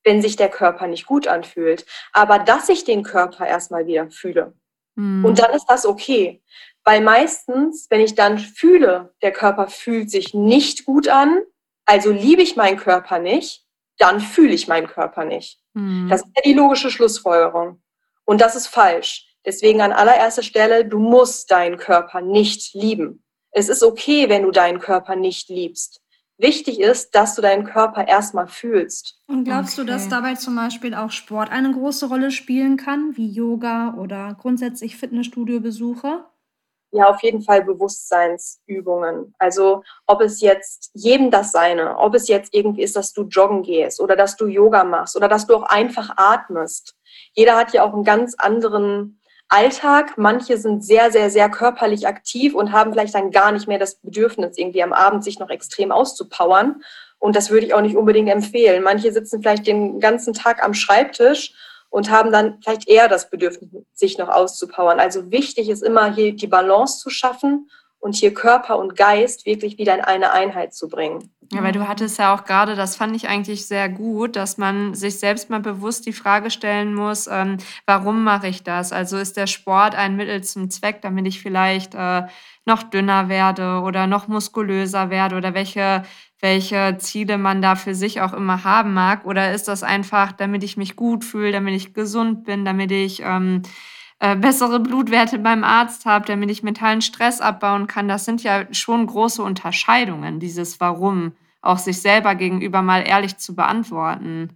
[0.04, 1.86] wenn sich der Körper nicht gut anfühlt.
[2.14, 4.54] Aber dass ich den Körper erstmal wieder fühle.
[4.96, 5.24] Mhm.
[5.24, 6.42] Und dann ist das okay.
[6.84, 11.42] Weil meistens, wenn ich dann fühle, der Körper fühlt sich nicht gut an,
[11.86, 13.66] also liebe ich meinen Körper nicht,
[14.00, 15.60] dann fühle ich meinen Körper nicht.
[15.74, 16.08] Mhm.
[16.10, 17.84] Das ist ja die logische Schlussfolgerung.
[18.26, 19.29] Und das ist falsch.
[19.46, 23.24] Deswegen an allererster Stelle, du musst deinen Körper nicht lieben.
[23.52, 26.02] Es ist okay, wenn du deinen Körper nicht liebst
[26.40, 29.22] wichtig ist, dass du deinen Körper erstmal fühlst.
[29.28, 29.86] Und glaubst okay.
[29.86, 34.36] du, dass dabei zum Beispiel auch Sport eine große Rolle spielen kann, wie Yoga oder
[34.40, 36.26] grundsätzlich Fitnessstudio-Besuche?
[36.92, 39.36] Ja, auf jeden Fall Bewusstseinsübungen.
[39.38, 43.62] Also ob es jetzt jedem das seine, ob es jetzt irgendwie ist, dass du joggen
[43.62, 46.96] gehst oder dass du Yoga machst oder dass du auch einfach atmest.
[47.34, 49.19] Jeder hat ja auch einen ganz anderen
[49.50, 50.18] Alltag.
[50.18, 53.96] Manche sind sehr, sehr, sehr körperlich aktiv und haben vielleicht dann gar nicht mehr das
[53.96, 56.82] Bedürfnis, irgendwie am Abend sich noch extrem auszupowern.
[57.18, 58.84] Und das würde ich auch nicht unbedingt empfehlen.
[58.84, 61.54] Manche sitzen vielleicht den ganzen Tag am Schreibtisch
[61.90, 65.00] und haben dann vielleicht eher das Bedürfnis, sich noch auszupowern.
[65.00, 69.78] Also wichtig ist immer hier die Balance zu schaffen und hier Körper und Geist wirklich
[69.78, 71.30] wieder in eine Einheit zu bringen.
[71.52, 74.94] Ja, weil du hattest ja auch gerade, das fand ich eigentlich sehr gut, dass man
[74.94, 77.58] sich selbst mal bewusst die Frage stellen muss, ähm,
[77.88, 78.92] warum mache ich das?
[78.92, 82.28] Also ist der Sport ein Mittel zum Zweck, damit ich vielleicht äh,
[82.66, 86.04] noch dünner werde oder noch muskulöser werde oder welche,
[86.40, 89.26] welche Ziele man da für sich auch immer haben mag?
[89.26, 93.22] Oder ist das einfach, damit ich mich gut fühle, damit ich gesund bin, damit ich...
[93.24, 93.64] Ähm,
[94.20, 98.08] äh, bessere Blutwerte beim Arzt habe, damit ich mentalen Stress abbauen kann.
[98.08, 103.56] Das sind ja schon große Unterscheidungen, dieses Warum, auch sich selber gegenüber mal ehrlich zu
[103.56, 104.50] beantworten.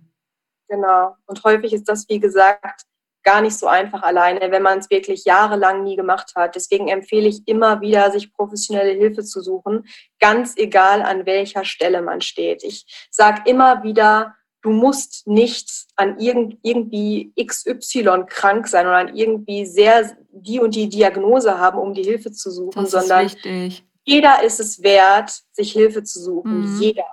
[0.68, 1.16] Genau.
[1.26, 2.84] Und häufig ist das, wie gesagt,
[3.24, 6.56] gar nicht so einfach alleine, wenn man es wirklich jahrelang nie gemacht hat.
[6.56, 9.86] Deswegen empfehle ich immer wieder, sich professionelle Hilfe zu suchen,
[10.20, 12.64] ganz egal an welcher Stelle man steht.
[12.64, 19.16] Ich sage immer wieder, du musst nicht an irgend, irgendwie XY krank sein oder an
[19.16, 23.86] irgendwie sehr die und die Diagnose haben, um die Hilfe zu suchen, das sondern wichtig.
[24.04, 26.76] jeder ist es wert, sich Hilfe zu suchen.
[26.76, 26.82] Mhm.
[26.82, 27.06] Jeder.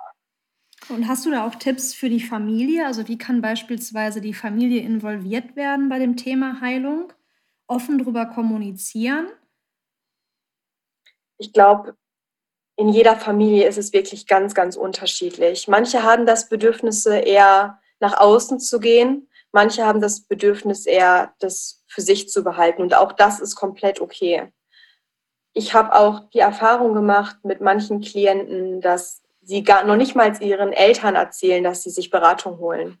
[0.89, 2.87] Und hast du da auch Tipps für die Familie?
[2.87, 7.13] Also wie kann beispielsweise die Familie involviert werden bei dem Thema Heilung?
[7.67, 9.27] Offen darüber kommunizieren?
[11.37, 11.95] Ich glaube,
[12.75, 15.67] in jeder Familie ist es wirklich ganz, ganz unterschiedlich.
[15.67, 19.29] Manche haben das Bedürfnis, eher nach außen zu gehen.
[19.51, 22.81] Manche haben das Bedürfnis, eher das für sich zu behalten.
[22.81, 24.51] Und auch das ist komplett okay.
[25.53, 30.41] Ich habe auch die Erfahrung gemacht mit manchen Klienten, dass sie gar noch nicht mal
[30.41, 32.97] ihren Eltern erzählen, dass sie sich Beratung holen.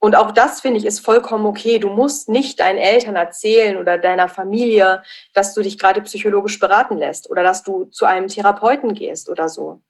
[0.00, 1.78] Und auch das finde ich ist vollkommen okay.
[1.78, 5.02] Du musst nicht deinen Eltern erzählen oder deiner Familie,
[5.34, 9.48] dass du dich gerade psychologisch beraten lässt oder dass du zu einem Therapeuten gehst oder
[9.48, 9.82] so.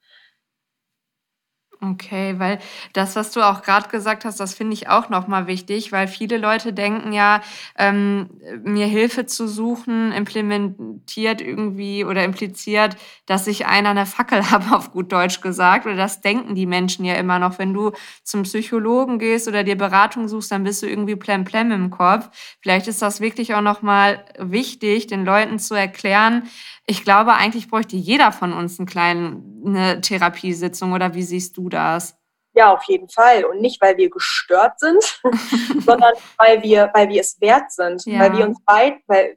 [1.81, 2.59] Okay, weil
[2.93, 6.37] das, was du auch gerade gesagt hast, das finde ich auch nochmal wichtig, weil viele
[6.37, 7.41] Leute denken ja,
[7.77, 8.31] ähm,
[8.65, 14.91] mir Hilfe zu suchen implementiert irgendwie oder impliziert, dass ich einer eine Fackel habe, auf
[14.91, 15.87] gut Deutsch gesagt.
[15.87, 17.61] Oder das denken die Menschen ja immer noch.
[17.61, 17.93] Wenn du
[18.25, 22.29] zum Psychologen gehst oder dir Beratung suchst, dann bist du irgendwie plemplem im Kopf.
[22.61, 26.49] Vielleicht ist das wirklich auch nochmal wichtig, den Leuten zu erklären,
[26.89, 31.69] ich glaube, eigentlich bräuchte jeder von uns eine kleine eine Therapiesitzung oder wie siehst du
[31.69, 32.17] das?
[32.55, 33.45] Ja, auf jeden Fall.
[33.45, 35.21] Und nicht, weil wir gestört sind,
[35.85, 38.19] sondern weil wir, weil wir es wert sind, ja.
[38.19, 39.37] weil wir uns weit, weil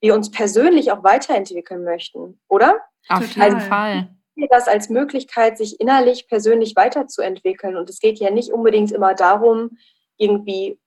[0.00, 2.80] wir uns persönlich auch weiterentwickeln möchten, oder?
[3.08, 4.14] Auf jeden also, Fall.
[4.50, 7.76] Das als Möglichkeit, sich innerlich persönlich weiterzuentwickeln.
[7.76, 9.78] Und es geht ja nicht unbedingt immer darum,
[10.18, 10.78] irgendwie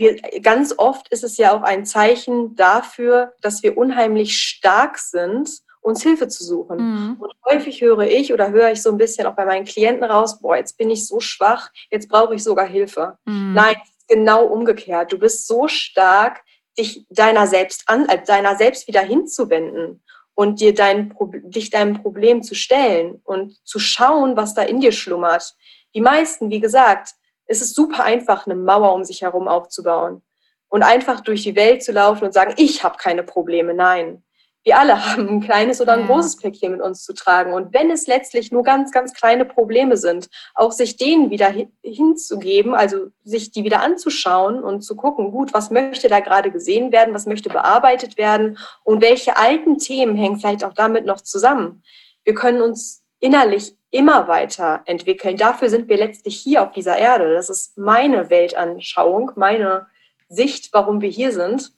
[0.00, 5.50] wir, ganz oft ist es ja auch ein Zeichen dafür, dass wir unheimlich stark sind,
[5.82, 6.78] uns Hilfe zu suchen.
[6.78, 7.16] Mhm.
[7.20, 10.40] Und häufig höre ich oder höre ich so ein bisschen auch bei meinen Klienten raus,
[10.40, 13.18] boah, jetzt bin ich so schwach, jetzt brauche ich sogar Hilfe.
[13.24, 13.54] Mhm.
[13.54, 13.76] Nein,
[14.08, 15.12] genau umgekehrt.
[15.12, 16.42] Du bist so stark,
[16.78, 20.02] dich deiner selbst an, äh, deiner selbst wieder hinzuwenden
[20.34, 24.92] und dir dein, dich deinem Problem zu stellen und zu schauen, was da in dir
[24.92, 25.54] schlummert.
[25.94, 27.14] Die meisten, wie gesagt,
[27.50, 30.22] es ist super einfach, eine Mauer um sich herum aufzubauen
[30.68, 33.74] und einfach durch die Welt zu laufen und sagen, ich habe keine Probleme.
[33.74, 34.22] Nein,
[34.62, 36.06] wir alle haben ein kleines oder ein ja.
[36.06, 37.52] großes Päckchen mit uns zu tragen.
[37.52, 42.72] Und wenn es letztlich nur ganz, ganz kleine Probleme sind, auch sich denen wieder hinzugeben,
[42.74, 47.14] also sich die wieder anzuschauen und zu gucken, gut, was möchte da gerade gesehen werden,
[47.14, 51.82] was möchte bearbeitet werden und welche alten Themen hängen vielleicht auch damit noch zusammen.
[52.22, 55.36] Wir können uns innerlich immer weiter entwickeln.
[55.36, 57.34] Dafür sind wir letztlich hier auf dieser Erde.
[57.34, 59.86] Das ist meine Weltanschauung, meine
[60.28, 61.72] Sicht, warum wir hier sind.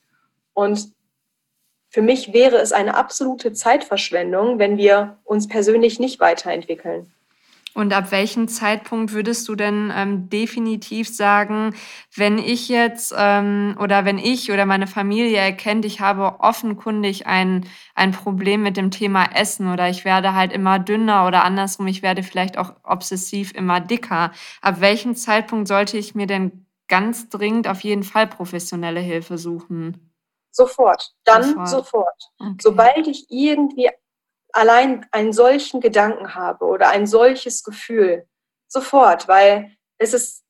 [0.54, 0.92] Und
[1.88, 7.12] für mich wäre es eine absolute Zeitverschwendung, wenn wir uns persönlich nicht weiterentwickeln.
[7.74, 11.74] Und ab welchem Zeitpunkt würdest du denn ähm, definitiv sagen,
[12.14, 17.66] wenn ich jetzt ähm, oder wenn ich oder meine Familie erkennt, ich habe offenkundig ein,
[17.94, 22.02] ein Problem mit dem Thema Essen oder ich werde halt immer dünner oder andersrum, ich
[22.02, 24.32] werde vielleicht auch obsessiv immer dicker.
[24.60, 30.12] Ab welchem Zeitpunkt sollte ich mir denn ganz dringend auf jeden Fall professionelle Hilfe suchen?
[30.50, 31.68] Sofort, dann sofort.
[31.68, 32.22] sofort.
[32.38, 32.56] Okay.
[32.60, 33.88] Sobald ich irgendwie
[34.52, 38.26] allein einen solchen Gedanken habe oder ein solches Gefühl,
[38.68, 40.44] sofort, weil es ist,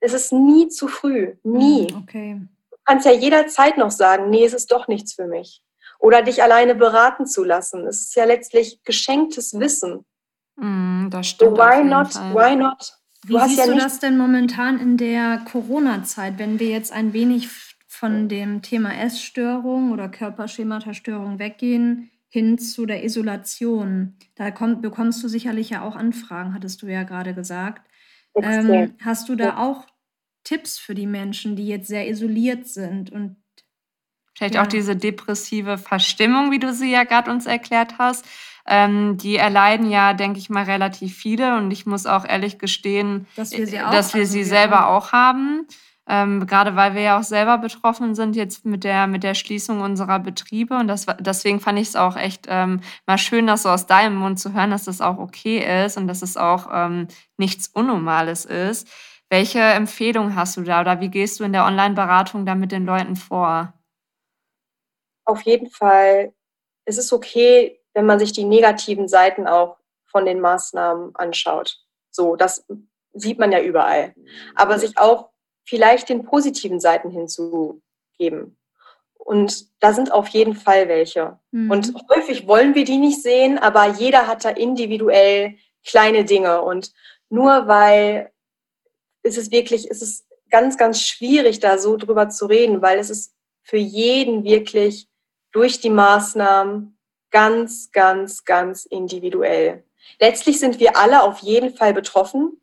[0.00, 1.88] es ist nie zu früh, nie.
[1.88, 2.40] Hm, okay.
[2.70, 5.62] Du kannst ja jederzeit noch sagen, nee, es ist doch nichts für mich.
[5.98, 7.86] Oder dich alleine beraten zu lassen.
[7.86, 10.06] Es ist ja letztlich geschenktes Wissen.
[10.56, 11.56] Mm, das stimmt.
[11.56, 12.12] So why not?
[12.12, 12.34] Fall.
[12.34, 12.94] Why not?
[13.26, 17.12] Du Wie siehst ja du das denn momentan in der Corona-Zeit, wenn wir jetzt ein
[17.12, 17.50] wenig
[17.86, 22.10] von dem Thema Essstörung oder Körperschemata-Störung weggehen?
[22.30, 24.16] Hin zu der Isolation.
[24.36, 27.90] Da kommt, bekommst du sicherlich ja auch Anfragen, hattest du ja gerade gesagt.
[28.36, 29.86] Ähm, hast du da auch
[30.44, 33.36] Tipps für die Menschen, die jetzt sehr isoliert sind und
[34.40, 34.62] Vielleicht ja.
[34.62, 38.24] auch diese depressive Verstimmung, wie du sie ja gerade uns erklärt hast.
[38.66, 41.58] Ähm, die erleiden ja, denke ich mal, relativ viele.
[41.58, 44.44] Und ich muss auch ehrlich gestehen, dass wir sie, äh, auch, dass wir also sie
[44.44, 45.66] selber auch haben.
[46.12, 49.80] Ähm, gerade weil wir ja auch selber betroffen sind jetzt mit der, mit der Schließung
[49.80, 50.74] unserer Betriebe.
[50.74, 54.16] Und das, deswegen fand ich es auch echt ähm, mal schön, das so aus deinem
[54.16, 58.44] Mund zu hören, dass das auch okay ist und dass es auch ähm, nichts Unnormales
[58.44, 58.88] ist.
[59.28, 62.84] Welche Empfehlung hast du da oder wie gehst du in der Online-Beratung da mit den
[62.84, 63.72] Leuten vor?
[65.24, 66.34] Auf jeden Fall
[66.86, 69.76] ist es okay, wenn man sich die negativen Seiten auch
[70.10, 71.78] von den Maßnahmen anschaut.
[72.10, 72.66] So, das
[73.12, 74.12] sieht man ja überall.
[74.56, 75.29] Aber sich auch
[75.64, 78.56] vielleicht den positiven Seiten hinzugeben.
[79.18, 81.38] Und da sind auf jeden Fall welche.
[81.50, 81.70] Mhm.
[81.70, 86.62] Und häufig wollen wir die nicht sehen, aber jeder hat da individuell kleine Dinge.
[86.62, 86.92] Und
[87.28, 88.32] nur weil
[89.22, 93.10] ist es wirklich, ist es ganz, ganz schwierig, da so drüber zu reden, weil es
[93.10, 95.08] ist für jeden wirklich
[95.52, 96.98] durch die Maßnahmen
[97.30, 99.84] ganz, ganz, ganz individuell.
[100.18, 102.59] Letztlich sind wir alle auf jeden Fall betroffen.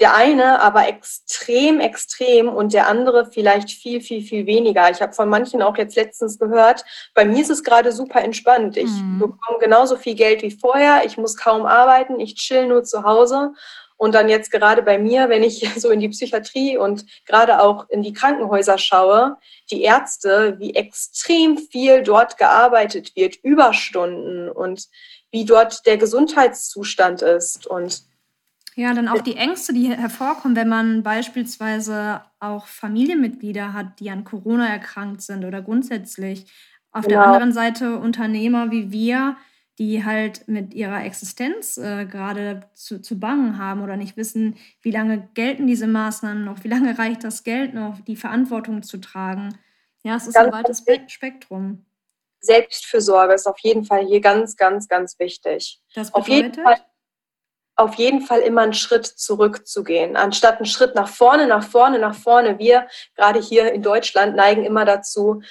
[0.00, 4.90] Der eine aber extrem, extrem und der andere vielleicht viel, viel, viel weniger.
[4.90, 6.84] Ich habe von manchen auch jetzt letztens gehört,
[7.14, 8.76] bei mir ist es gerade super entspannt.
[8.76, 9.18] Ich mhm.
[9.18, 13.52] bekomme genauso viel Geld wie vorher, ich muss kaum arbeiten, ich chill nur zu Hause.
[13.96, 17.88] Und dann jetzt gerade bei mir, wenn ich so in die Psychiatrie und gerade auch
[17.90, 19.36] in die Krankenhäuser schaue,
[19.70, 24.86] die Ärzte, wie extrem viel dort gearbeitet wird, Überstunden und
[25.32, 27.66] wie dort der Gesundheitszustand ist.
[27.66, 28.02] Und
[28.78, 34.22] ja, dann auch die Ängste, die hervorkommen, wenn man beispielsweise auch Familienmitglieder hat, die an
[34.22, 36.46] Corona erkrankt sind oder grundsätzlich.
[36.92, 37.08] Auf ja.
[37.08, 39.36] der anderen Seite Unternehmer wie wir,
[39.78, 44.92] die halt mit ihrer Existenz äh, gerade zu, zu bangen haben oder nicht wissen, wie
[44.92, 49.58] lange gelten diese Maßnahmen noch, wie lange reicht das Geld noch, die Verantwortung zu tragen.
[50.04, 51.84] Ja, es ist ganz ein weites Spektrum.
[52.40, 55.82] Selbstfürsorge ist auf jeden Fall hier ganz, ganz, ganz wichtig.
[55.96, 56.14] Das bedeutet?
[56.14, 56.76] Auf jeden Fall,
[57.78, 62.14] auf jeden Fall immer einen Schritt zurückzugehen, anstatt einen Schritt nach vorne, nach vorne, nach
[62.14, 62.58] vorne.
[62.58, 65.42] Wir gerade hier in Deutschland neigen immer dazu,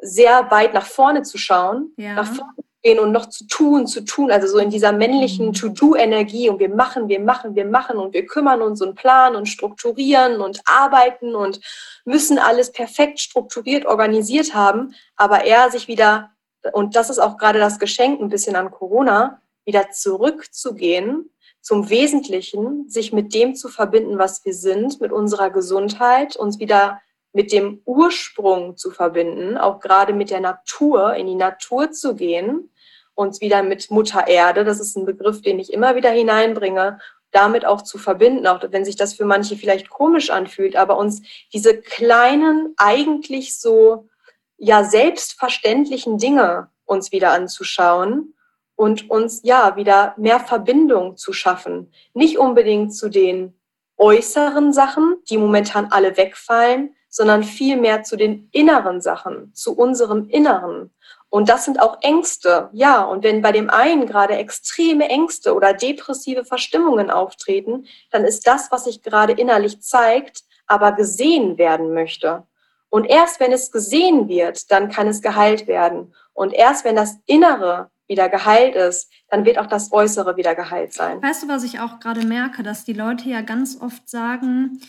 [0.00, 2.14] sehr weit nach vorne zu schauen, ja.
[2.14, 5.48] nach vorne zu gehen und noch zu tun, zu tun, also so in dieser männlichen
[5.48, 5.52] mhm.
[5.52, 9.46] To-Do-Energie und wir machen, wir machen, wir machen und wir kümmern uns und planen und
[9.46, 11.60] strukturieren und arbeiten und
[12.06, 16.30] müssen alles perfekt strukturiert, organisiert haben, aber er sich wieder,
[16.72, 21.30] und das ist auch gerade das Geschenk ein bisschen an Corona, wieder zurückzugehen
[21.66, 27.00] zum Wesentlichen, sich mit dem zu verbinden, was wir sind, mit unserer Gesundheit, uns wieder
[27.32, 32.70] mit dem Ursprung zu verbinden, auch gerade mit der Natur, in die Natur zu gehen,
[33.16, 37.00] uns wieder mit Mutter Erde, das ist ein Begriff, den ich immer wieder hineinbringe,
[37.32, 41.22] damit auch zu verbinden, auch wenn sich das für manche vielleicht komisch anfühlt, aber uns
[41.52, 44.08] diese kleinen, eigentlich so
[44.56, 48.35] ja selbstverständlichen Dinge uns wieder anzuschauen
[48.76, 51.92] und uns ja wieder mehr Verbindung zu schaffen.
[52.14, 53.58] Nicht unbedingt zu den
[53.96, 60.90] äußeren Sachen, die momentan alle wegfallen, sondern vielmehr zu den inneren Sachen, zu unserem Inneren.
[61.30, 63.02] Und das sind auch Ängste, ja.
[63.02, 68.70] Und wenn bei dem einen gerade extreme Ängste oder depressive Verstimmungen auftreten, dann ist das,
[68.70, 72.44] was sich gerade innerlich zeigt, aber gesehen werden möchte.
[72.90, 76.14] Und erst wenn es gesehen wird, dann kann es geheilt werden.
[76.34, 80.92] Und erst wenn das Innere wieder geheilt ist, dann wird auch das Äußere wieder geheilt
[80.92, 81.22] sein.
[81.22, 84.80] Weißt du, was ich auch gerade merke, dass die Leute ja ganz oft sagen,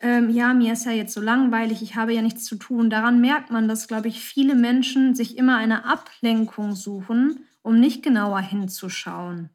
[0.00, 2.88] ähm, ja, mir ist ja jetzt so langweilig, ich habe ja nichts zu tun.
[2.88, 8.02] Daran merkt man, dass, glaube ich, viele Menschen sich immer eine Ablenkung suchen, um nicht
[8.02, 9.50] genauer hinzuschauen.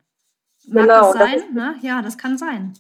[0.68, 1.36] Mag genau, das sein?
[1.36, 1.76] Das ne?
[1.82, 2.74] Ja, das kann sein.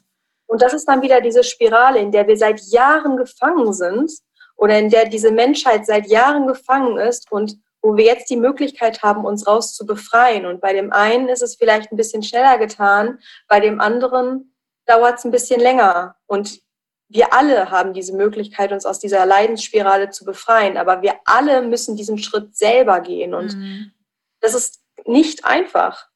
[0.45, 4.11] Und das ist dann wieder diese Spirale, in der wir seit Jahren gefangen sind
[4.55, 9.03] oder in der diese Menschheit seit Jahren gefangen ist und wo wir jetzt die Möglichkeit
[9.03, 10.45] haben, uns raus zu befreien.
[10.45, 14.55] Und bei dem einen ist es vielleicht ein bisschen schneller getan, bei dem anderen
[14.85, 16.15] dauert es ein bisschen länger.
[16.25, 16.61] Und
[17.09, 20.77] wir alle haben diese Möglichkeit, uns aus dieser Leidensspirale zu befreien.
[20.77, 23.33] Aber wir alle müssen diesen Schritt selber gehen.
[23.33, 23.91] Und mhm.
[24.39, 26.09] das ist nicht einfach.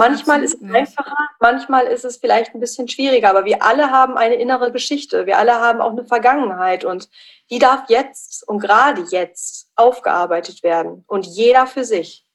[0.00, 4.16] Manchmal ist es einfacher, manchmal ist es vielleicht ein bisschen schwieriger, aber wir alle haben
[4.16, 5.26] eine innere Geschichte.
[5.26, 7.08] Wir alle haben auch eine Vergangenheit und
[7.50, 12.26] die darf jetzt und gerade jetzt aufgearbeitet werden und jeder für sich.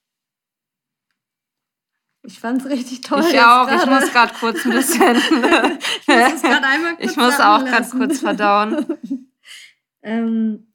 [2.23, 3.23] Ich fand es richtig toll.
[3.29, 3.67] Ich auch.
[3.67, 3.75] Grade.
[3.75, 5.15] Ich muss gerade kurz ein bisschen.
[6.07, 6.43] ich muss,
[6.99, 9.29] ich muss auch gerade kurz verdauen.
[10.01, 10.73] ähm,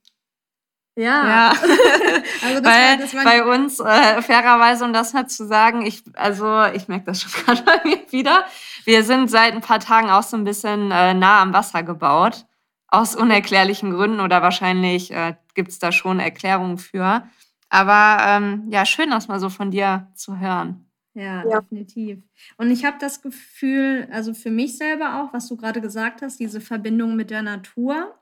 [0.97, 1.26] ja.
[1.26, 1.49] ja.
[2.45, 5.82] also das Weil, war, das war bei uns, äh, fairerweise, um das mal zu sagen,
[5.86, 8.45] ich, also ich merke das schon gerade bei mir wieder.
[8.84, 12.47] Wir sind seit ein paar Tagen auch so ein bisschen äh, nah am Wasser gebaut.
[12.88, 17.22] Aus unerklärlichen Gründen oder wahrscheinlich äh, gibt es da schon Erklärungen für.
[17.68, 20.91] Aber ähm, ja, schön, das mal so von dir zu hören.
[21.14, 21.61] Ja, ja.
[21.61, 22.18] definitiv.
[22.57, 26.41] Und ich habe das Gefühl, also für mich selber auch, was du gerade gesagt hast,
[26.41, 28.14] diese Verbindung mit der Natur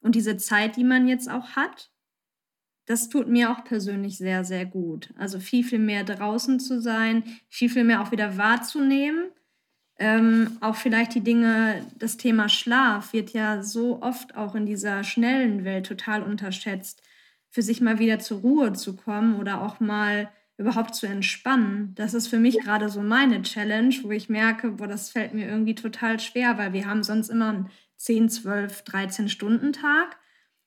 [0.00, 1.90] und diese Zeit, die man jetzt auch hat,
[2.86, 5.10] das tut mir auch persönlich sehr, sehr gut.
[5.16, 9.30] Also viel, viel mehr draußen zu sein, viel, viel mehr auch wieder wahrzunehmen.
[9.98, 15.04] Ähm, auch vielleicht die Dinge, das Thema Schlaf wird ja so oft auch in dieser
[15.04, 17.02] schnellen Welt total unterschätzt,
[17.50, 21.94] für sich mal wieder zur Ruhe zu kommen oder auch mal überhaupt zu entspannen.
[21.94, 25.46] Das ist für mich gerade so meine Challenge, wo ich merke, boah, das fällt mir
[25.48, 27.70] irgendwie total schwer, weil wir haben sonst immer einen
[28.00, 30.16] 10, 12, 13 Stunden Tag.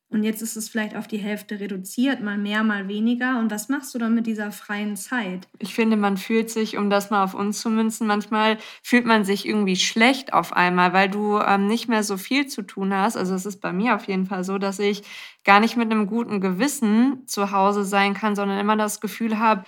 [0.08, 3.40] Und jetzt ist es vielleicht auf die Hälfte reduziert, mal mehr, mal weniger.
[3.40, 5.48] Und was machst du dann mit dieser freien Zeit?
[5.58, 9.26] Ich finde, man fühlt sich, um das mal auf uns zu münzen, manchmal fühlt man
[9.26, 13.18] sich irgendwie schlecht auf einmal, weil du ähm, nicht mehr so viel zu tun hast.
[13.18, 15.02] Also es ist bei mir auf jeden Fall so, dass ich
[15.44, 19.64] gar nicht mit einem guten Gewissen zu Hause sein kann, sondern immer das Gefühl habe,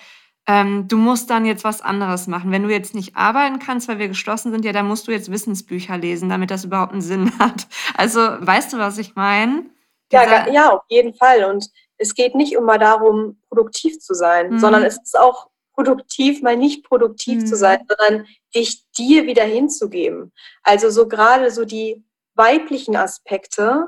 [0.48, 2.52] ähm, du musst dann jetzt was anderes machen.
[2.52, 5.32] Wenn du jetzt nicht arbeiten kannst, weil wir geschlossen sind, ja, dann musst du jetzt
[5.32, 7.68] Wissensbücher lesen, damit das überhaupt einen Sinn hat.
[7.96, 9.66] Also, weißt du, was ich meine?
[10.12, 11.46] Ja, ja, auf jeden Fall.
[11.46, 11.68] Und
[11.98, 14.60] es geht nicht immer darum, produktiv zu sein, mhm.
[14.60, 17.46] sondern es ist auch produktiv, mal nicht produktiv mhm.
[17.48, 20.32] zu sein, sondern dich dir wieder hinzugeben.
[20.64, 22.04] Also so gerade so die
[22.36, 23.88] weiblichen Aspekte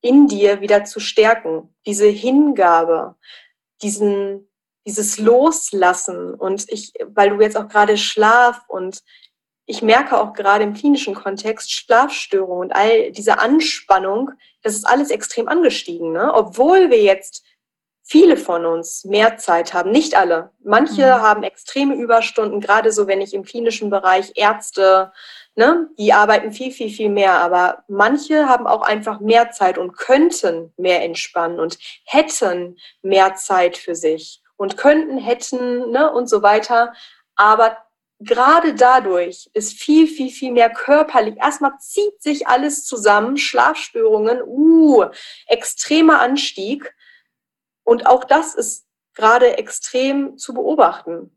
[0.00, 3.16] in dir wieder zu stärken, diese Hingabe,
[3.82, 4.48] diesen,
[4.86, 9.02] dieses Loslassen und ich, weil du jetzt auch gerade Schlaf und
[9.66, 14.30] ich merke auch gerade im klinischen Kontext Schlafstörungen und all diese Anspannung,
[14.62, 16.32] das ist alles extrem angestiegen, ne?
[16.32, 17.42] obwohl wir jetzt
[18.04, 19.90] viele von uns mehr Zeit haben.
[19.90, 20.52] Nicht alle.
[20.62, 21.22] Manche mhm.
[21.22, 25.12] haben extreme Überstunden, gerade so, wenn ich im klinischen Bereich Ärzte,
[25.56, 27.32] ne, die arbeiten viel, viel, viel mehr.
[27.32, 33.76] Aber manche haben auch einfach mehr Zeit und könnten mehr entspannen und hätten mehr Zeit
[33.76, 36.92] für sich und könnten, hätten ne, und so weiter.
[37.34, 37.76] Aber
[38.18, 41.36] gerade dadurch ist viel, viel, viel mehr körperlich.
[41.36, 45.06] Erstmal zieht sich alles zusammen, Schlafstörungen, uh,
[45.46, 46.94] extremer Anstieg.
[47.84, 51.32] Und auch das ist gerade extrem zu beobachten.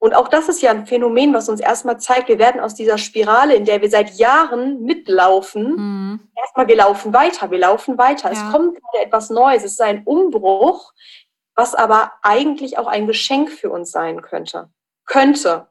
[0.00, 2.98] Und auch das ist ja ein Phänomen, was uns erstmal zeigt, wir werden aus dieser
[2.98, 6.20] Spirale, in der wir seit Jahren mitlaufen, mhm.
[6.36, 8.32] erstmal wir laufen weiter, wir laufen weiter.
[8.32, 8.34] Ja.
[8.34, 10.92] Es kommt gerade etwas Neues, es ist ein Umbruch,
[11.58, 14.70] was aber eigentlich auch ein Geschenk für uns sein könnte.
[15.06, 15.66] Könnte.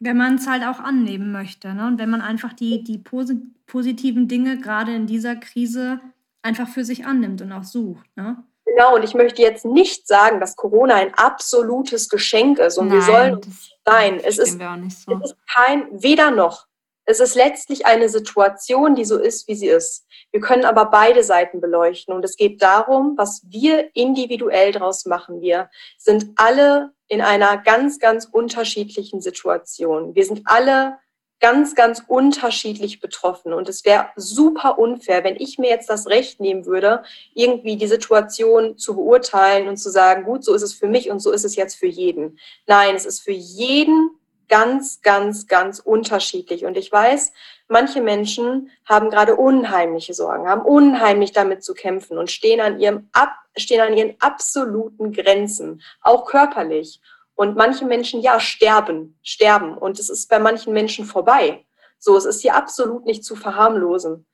[0.00, 1.74] Wenn man es halt auch annehmen möchte.
[1.74, 1.86] Ne?
[1.86, 3.36] Und wenn man einfach die, die posi
[3.66, 6.00] positiven Dinge gerade in dieser Krise
[6.42, 8.06] einfach für sich annimmt und auch sucht.
[8.16, 8.42] Ne?
[8.64, 12.96] Genau, und ich möchte jetzt nicht sagen, dass Corona ein absolutes Geschenk ist und Nein,
[12.96, 13.40] wir sollen
[13.86, 14.20] sein.
[14.22, 15.20] Es ist, so.
[15.22, 16.66] es ist kein weder noch.
[17.06, 20.06] Es ist letztlich eine Situation, die so ist, wie sie ist.
[20.32, 25.40] Wir können aber beide Seiten beleuchten und es geht darum, was wir individuell daraus machen.
[25.40, 30.14] Wir sind alle in einer ganz, ganz unterschiedlichen Situation.
[30.14, 30.98] Wir sind alle
[31.40, 33.52] ganz, ganz unterschiedlich betroffen.
[33.52, 37.02] Und es wäre super unfair, wenn ich mir jetzt das Recht nehmen würde,
[37.34, 41.20] irgendwie die Situation zu beurteilen und zu sagen, gut, so ist es für mich und
[41.20, 42.38] so ist es jetzt für jeden.
[42.66, 44.10] Nein, es ist für jeden
[44.48, 46.64] ganz, ganz, ganz unterschiedlich.
[46.64, 47.32] Und ich weiß,
[47.68, 53.08] manche Menschen haben gerade unheimliche Sorgen, haben unheimlich damit zu kämpfen und stehen an ihrem
[53.12, 57.00] Ab, stehen an ihren absoluten Grenzen, auch körperlich.
[57.34, 59.76] Und manche Menschen, ja, sterben, sterben.
[59.76, 61.64] Und es ist bei manchen Menschen vorbei.
[61.98, 64.26] So, es ist hier absolut nicht zu verharmlosen.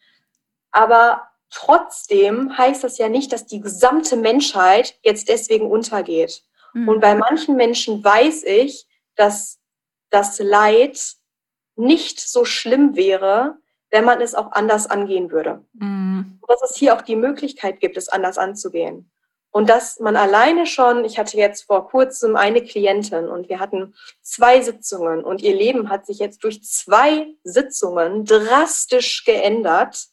[0.71, 6.43] Aber trotzdem heißt das ja nicht, dass die gesamte Menschheit jetzt deswegen untergeht.
[6.75, 6.89] Mhm.
[6.89, 8.87] Und bei manchen Menschen weiß ich,
[9.17, 9.60] dass
[10.11, 11.15] das Leid
[11.77, 13.57] nicht so schlimm wäre,
[13.91, 15.65] wenn man es auch anders angehen würde.
[15.73, 16.39] Mhm.
[16.47, 19.11] Dass es hier auch die Möglichkeit gibt, es anders anzugehen.
[19.53, 23.95] Und dass man alleine schon, ich hatte jetzt vor kurzem eine Klientin und wir hatten
[24.23, 30.07] zwei Sitzungen und ihr Leben hat sich jetzt durch zwei Sitzungen drastisch geändert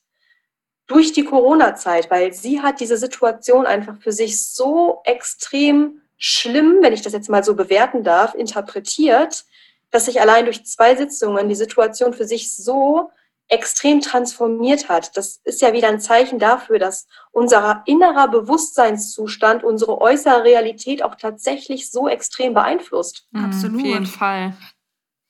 [0.88, 6.94] durch die Corona-Zeit, weil sie hat diese Situation einfach für sich so extrem schlimm, wenn
[6.94, 9.46] ich das jetzt mal so bewerten darf, interpretiert,
[9.92, 13.10] dass sich allein durch zwei Sitzungen die Situation für sich so
[13.50, 15.16] extrem transformiert hat.
[15.16, 21.16] Das ist ja wieder ein Zeichen dafür, dass unser innerer Bewusstseinszustand unsere äußere Realität auch
[21.16, 23.28] tatsächlich so extrem beeinflusst.
[23.32, 23.82] Mhm, Absolut.
[23.82, 24.54] Auf jeden Fall.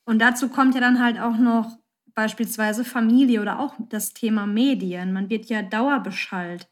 [0.06, 1.78] Und dazu kommt ja dann halt auch noch
[2.16, 5.14] beispielsweise Familie oder auch das Thema Medien.
[5.14, 6.68] Man wird ja dauerbeschallt.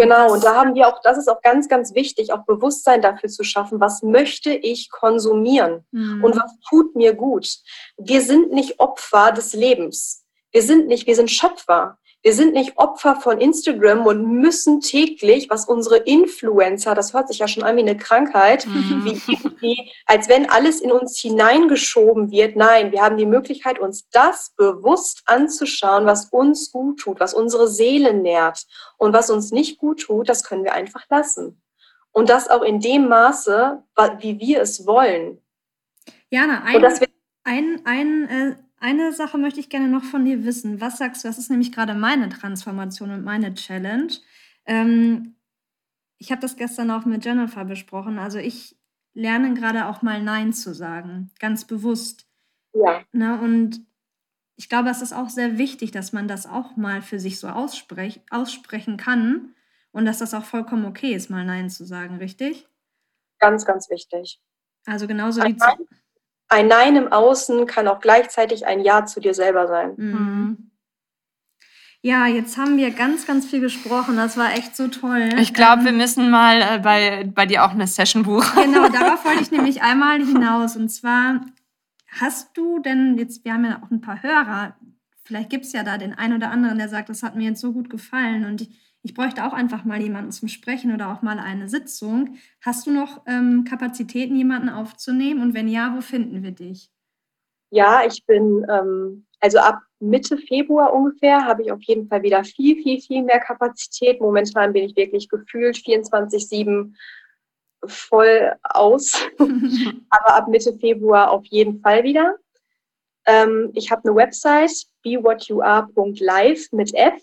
[0.00, 3.28] Genau, und da haben wir auch, das ist auch ganz, ganz wichtig, auch Bewusstsein dafür
[3.28, 6.24] zu schaffen, was möchte ich konsumieren mhm.
[6.24, 7.58] und was tut mir gut.
[7.98, 10.24] Wir sind nicht Opfer des Lebens.
[10.52, 11.98] Wir sind nicht, wir sind Schöpfer.
[12.22, 17.38] Wir sind nicht Opfer von Instagram und müssen täglich, was unsere Influencer, das hört sich
[17.38, 19.04] ja schon an wie eine Krankheit, mhm.
[19.04, 19.22] wie,
[19.60, 22.56] wie, als wenn alles in uns hineingeschoben wird.
[22.56, 27.68] Nein, wir haben die Möglichkeit, uns das bewusst anzuschauen, was uns gut tut, was unsere
[27.68, 28.66] Seele nährt.
[28.98, 31.62] Und was uns nicht gut tut, das können wir einfach lassen.
[32.12, 33.82] Und das auch in dem Maße,
[34.18, 35.40] wie wir es wollen.
[36.28, 36.84] Jana, ein,
[37.44, 40.80] ein, ein äh eine Sache möchte ich gerne noch von dir wissen.
[40.80, 41.28] Was sagst du?
[41.28, 44.12] Das ist nämlich gerade meine Transformation und meine Challenge.
[44.64, 45.36] Ähm,
[46.18, 48.18] ich habe das gestern auch mit Jennifer besprochen.
[48.18, 48.76] Also ich
[49.12, 52.26] lerne gerade auch mal Nein zu sagen, ganz bewusst.
[52.72, 53.04] Ja.
[53.12, 53.40] Ne?
[53.40, 53.84] Und
[54.56, 57.48] ich glaube, es ist auch sehr wichtig, dass man das auch mal für sich so
[57.48, 59.54] aussprech aussprechen kann
[59.92, 62.68] und dass das auch vollkommen okay ist, mal Nein zu sagen, richtig?
[63.38, 64.40] Ganz, ganz wichtig.
[64.86, 65.66] Also genauso wie zu
[66.50, 69.94] ein Nein im Außen kann auch gleichzeitig ein Ja zu dir selber sein.
[69.96, 70.70] Mhm.
[72.02, 74.16] Ja, jetzt haben wir ganz, ganz viel gesprochen.
[74.16, 75.28] Das war echt so toll.
[75.38, 78.72] Ich glaube, ähm, wir müssen mal äh, bei, bei dir auch eine Session buchen.
[78.72, 80.76] Genau, darauf wollte ich nämlich einmal hinaus.
[80.76, 81.42] Und zwar,
[82.08, 84.76] hast du denn, jetzt, wir haben ja auch ein paar Hörer,
[85.24, 87.60] vielleicht gibt es ja da den einen oder anderen, der sagt, das hat mir jetzt
[87.60, 88.46] so gut gefallen.
[88.46, 88.70] Und ich,
[89.02, 92.36] ich bräuchte auch einfach mal jemanden zum Sprechen oder auch mal eine Sitzung.
[92.60, 95.40] Hast du noch ähm, Kapazitäten, jemanden aufzunehmen?
[95.40, 96.90] Und wenn ja, wo finden wir dich?
[97.70, 102.44] Ja, ich bin, ähm, also ab Mitte Februar ungefähr habe ich auf jeden Fall wieder
[102.44, 104.20] viel, viel, viel mehr Kapazität.
[104.20, 106.94] Momentan bin ich wirklich gefühlt 24-7
[107.86, 109.14] voll aus.
[110.10, 112.36] Aber ab Mitte Februar auf jeden Fall wieder.
[113.26, 117.22] Ähm, ich habe eine Website, bewhatyouare.live mit F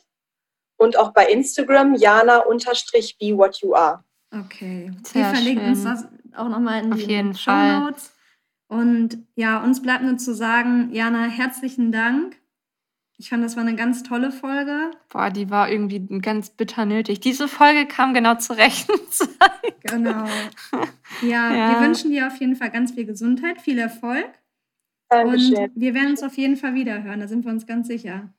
[0.78, 4.04] und auch bei Instagram jana-be what you are.
[4.32, 4.92] Okay.
[5.04, 5.74] Sehr Wir verlinken schön.
[5.74, 6.06] uns das
[6.36, 8.14] auch nochmal in Auf die Show Notes.
[8.68, 12.38] Und ja, uns bleibt nur zu sagen, Jana, herzlichen Dank.
[13.20, 14.92] Ich fand, das war eine ganz tolle Folge.
[15.10, 17.20] Boah, die war irgendwie ganz bitter nötig.
[17.20, 19.30] Diese Folge kam genau zur rechten Zeit.
[19.84, 20.26] Genau.
[21.24, 24.28] Ja, ja, wir wünschen dir auf jeden Fall ganz viel Gesundheit, viel Erfolg.
[25.10, 25.56] Dankeschön.
[25.56, 28.30] Und wir werden uns auf jeden Fall wiederhören, da sind wir uns ganz sicher.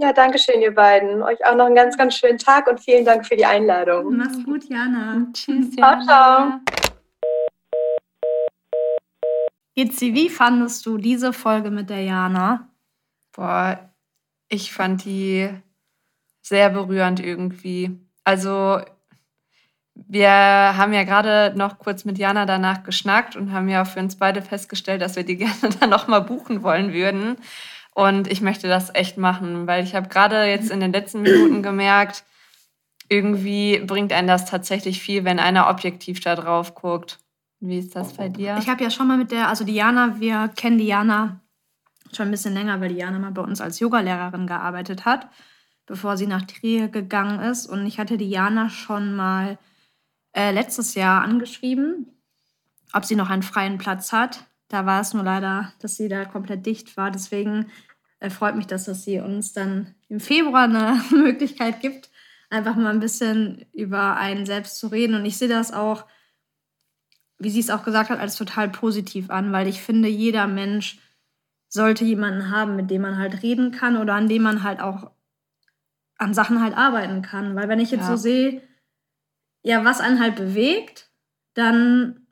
[0.00, 1.22] Ja, danke schön, ihr beiden.
[1.22, 4.16] Euch auch noch einen ganz, ganz schönen Tag und vielen Dank für die Einladung.
[4.16, 5.26] Mach's gut, Jana.
[5.34, 6.02] Tschüss, Jana.
[6.02, 6.60] Ciao, ciao.
[9.74, 12.70] Itzi, wie fandest du diese Folge mit der Jana?
[13.32, 13.90] Boah,
[14.48, 15.50] ich fand die
[16.40, 17.90] sehr berührend irgendwie.
[18.24, 18.80] Also,
[19.94, 24.16] wir haben ja gerade noch kurz mit Jana danach geschnackt und haben ja für uns
[24.16, 27.36] beide festgestellt, dass wir die gerne dann nochmal buchen wollen würden.
[28.00, 31.62] Und ich möchte das echt machen, weil ich habe gerade jetzt in den letzten Minuten
[31.62, 32.24] gemerkt,
[33.10, 37.18] irgendwie bringt einen das tatsächlich viel, wenn einer objektiv da drauf guckt.
[37.60, 38.56] Wie ist das bei dir?
[38.58, 41.42] Ich habe ja schon mal mit der, also Diana, wir kennen Diana
[42.14, 45.28] schon ein bisschen länger, weil Diana mal bei uns als Yogalehrerin gearbeitet hat,
[45.84, 47.66] bevor sie nach Trier gegangen ist.
[47.66, 49.58] Und ich hatte Diana schon mal
[50.32, 52.06] äh, letztes Jahr angeschrieben,
[52.94, 54.46] ob sie noch einen freien Platz hat.
[54.68, 57.10] Da war es nur leider, dass sie da komplett dicht war.
[57.10, 57.66] Deswegen
[58.28, 62.10] freut mich, dass das sie uns dann im Februar eine Möglichkeit gibt,
[62.50, 65.14] einfach mal ein bisschen über einen selbst zu reden.
[65.14, 66.04] Und ich sehe das auch,
[67.38, 70.98] wie sie es auch gesagt hat, als total positiv an, weil ich finde, jeder Mensch
[71.68, 75.12] sollte jemanden haben, mit dem man halt reden kann oder an dem man halt auch
[76.18, 77.54] an Sachen halt arbeiten kann.
[77.54, 78.08] Weil wenn ich jetzt ja.
[78.08, 78.60] so sehe,
[79.62, 81.08] ja, was einen halt bewegt,
[81.54, 82.26] dann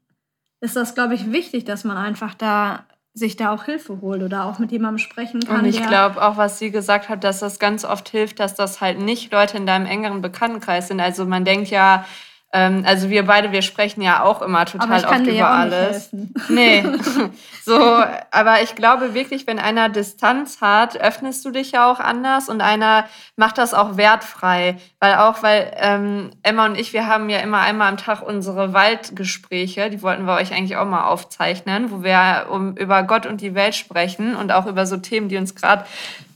[0.61, 2.88] ist das, glaube ich, wichtig, dass man einfach da
[3.19, 5.61] sich da auch Hilfe holt oder auch mit jemandem sprechen kann.
[5.61, 8.81] Und ich glaube auch, was sie gesagt hat, dass das ganz oft hilft, dass das
[8.81, 11.01] halt nicht Leute in deinem engeren Bekanntenkreis sind.
[11.01, 12.05] Also man denkt ja,
[12.51, 16.11] also wir beide, wir sprechen ja auch immer total oft über ja alles.
[16.49, 16.83] Nee.
[17.65, 22.49] so, aber ich glaube wirklich, wenn einer Distanz hat, öffnest du dich ja auch anders
[22.49, 23.05] und einer
[23.37, 24.79] macht das auch wertfrei.
[24.99, 28.73] Weil auch, weil ähm, Emma und ich, wir haben ja immer einmal am Tag unsere
[28.73, 33.43] Waldgespräche, die wollten wir euch eigentlich auch mal aufzeichnen, wo wir um, über Gott und
[33.43, 35.85] die Welt sprechen und auch über so Themen, die uns gerade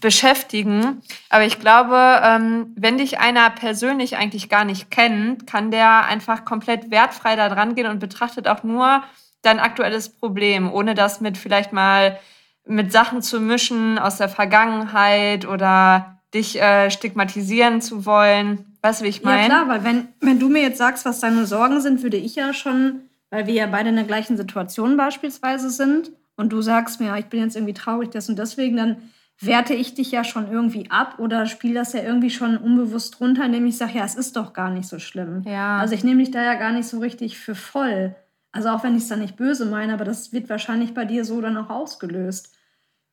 [0.02, 1.00] beschäftigen.
[1.30, 6.44] Aber ich glaube, ähm, wenn dich einer persönlich eigentlich gar nicht kennt, kann der einfach
[6.44, 9.02] komplett wertfrei da dran gehen und betrachtet auch nur
[9.40, 12.18] dein aktuelles Problem, ohne das mit vielleicht mal
[12.66, 18.76] mit Sachen zu mischen aus der Vergangenheit oder dich äh, stigmatisieren zu wollen.
[18.82, 19.42] Weißt du, wie ich meine?
[19.42, 22.34] Ja, klar, weil wenn, wenn du mir jetzt sagst, was deine Sorgen sind, würde ich
[22.34, 27.00] ja schon, weil wir ja beide in der gleichen Situation beispielsweise sind und du sagst
[27.00, 28.96] mir, ich bin jetzt irgendwie traurig, das und deswegen, dann
[29.44, 33.44] werte ich dich ja schon irgendwie ab oder spiele das ja irgendwie schon unbewusst runter,
[33.44, 35.42] indem ich sage, ja, es ist doch gar nicht so schlimm.
[35.44, 35.78] Ja.
[35.78, 38.14] Also ich nehme dich da ja gar nicht so richtig für voll.
[38.52, 41.24] Also auch wenn ich es dann nicht böse meine, aber das wird wahrscheinlich bei dir
[41.24, 42.54] so dann auch ausgelöst.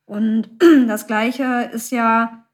[0.04, 0.48] Und
[0.86, 2.46] das Gleiche ist ja,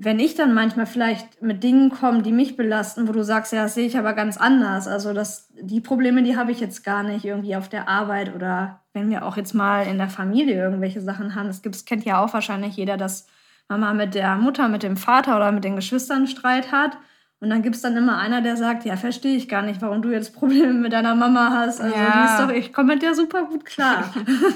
[0.00, 3.64] wenn ich dann manchmal vielleicht mit Dingen komme, die mich belasten, wo du sagst, ja,
[3.64, 4.86] das sehe ich aber ganz anders.
[4.86, 8.80] Also das, die Probleme, die habe ich jetzt gar nicht irgendwie auf der Arbeit oder
[8.92, 11.48] wenn wir auch jetzt mal in der Familie irgendwelche Sachen haben.
[11.48, 13.26] Es gibt, kennt ja auch wahrscheinlich jeder, dass
[13.68, 16.96] Mama mit der Mutter, mit dem Vater oder mit den Geschwistern Streit hat.
[17.40, 20.02] Und dann gibt es dann immer einer, der sagt, ja, verstehe ich gar nicht, warum
[20.02, 21.80] du jetzt Probleme mit deiner Mama hast.
[21.80, 22.12] Also ja.
[22.12, 24.12] die ist doch, ich komme mit der super gut klar.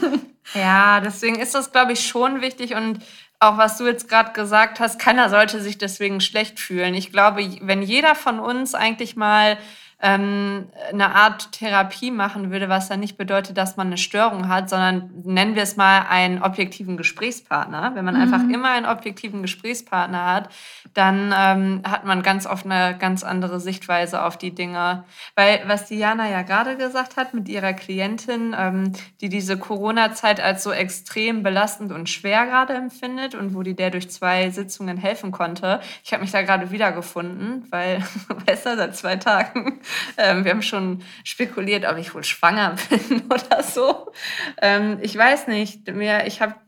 [0.55, 2.99] ja, deswegen ist das, glaube ich, schon wichtig und
[3.43, 6.95] auch was du jetzt gerade gesagt hast, keiner sollte sich deswegen schlecht fühlen.
[6.95, 9.59] Ich glaube, wenn jeder von uns eigentlich mal
[10.03, 14.69] ähm, eine Art Therapie machen würde, was dann nicht bedeutet, dass man eine Störung hat,
[14.69, 17.93] sondern nennen wir es mal einen objektiven Gesprächspartner.
[17.95, 18.23] Wenn man mhm.
[18.23, 20.49] einfach immer einen objektiven Gesprächspartner hat,
[20.93, 25.05] dann ähm, hat man ganz oft eine ganz andere Sichtweise auf die Dinge.
[25.37, 30.65] Weil was Diana ja gerade gesagt hat mit ihrer Klientin, ähm, die diese Corona-Zeit als
[30.65, 35.31] so extrem belastend und schwer gerade empfindet und wo die der durch zwei Sitzungen helfen
[35.31, 35.81] konnte.
[36.03, 38.03] Ich habe mich da gerade wiedergefunden, weil,
[38.47, 39.81] weißt du, seit zwei Tagen
[40.17, 44.13] ähm, wir haben schon spekuliert, ob ich wohl schwanger bin oder so.
[44.61, 45.93] Ähm, ich weiß nicht.
[45.93, 46.61] Mir, ich hab,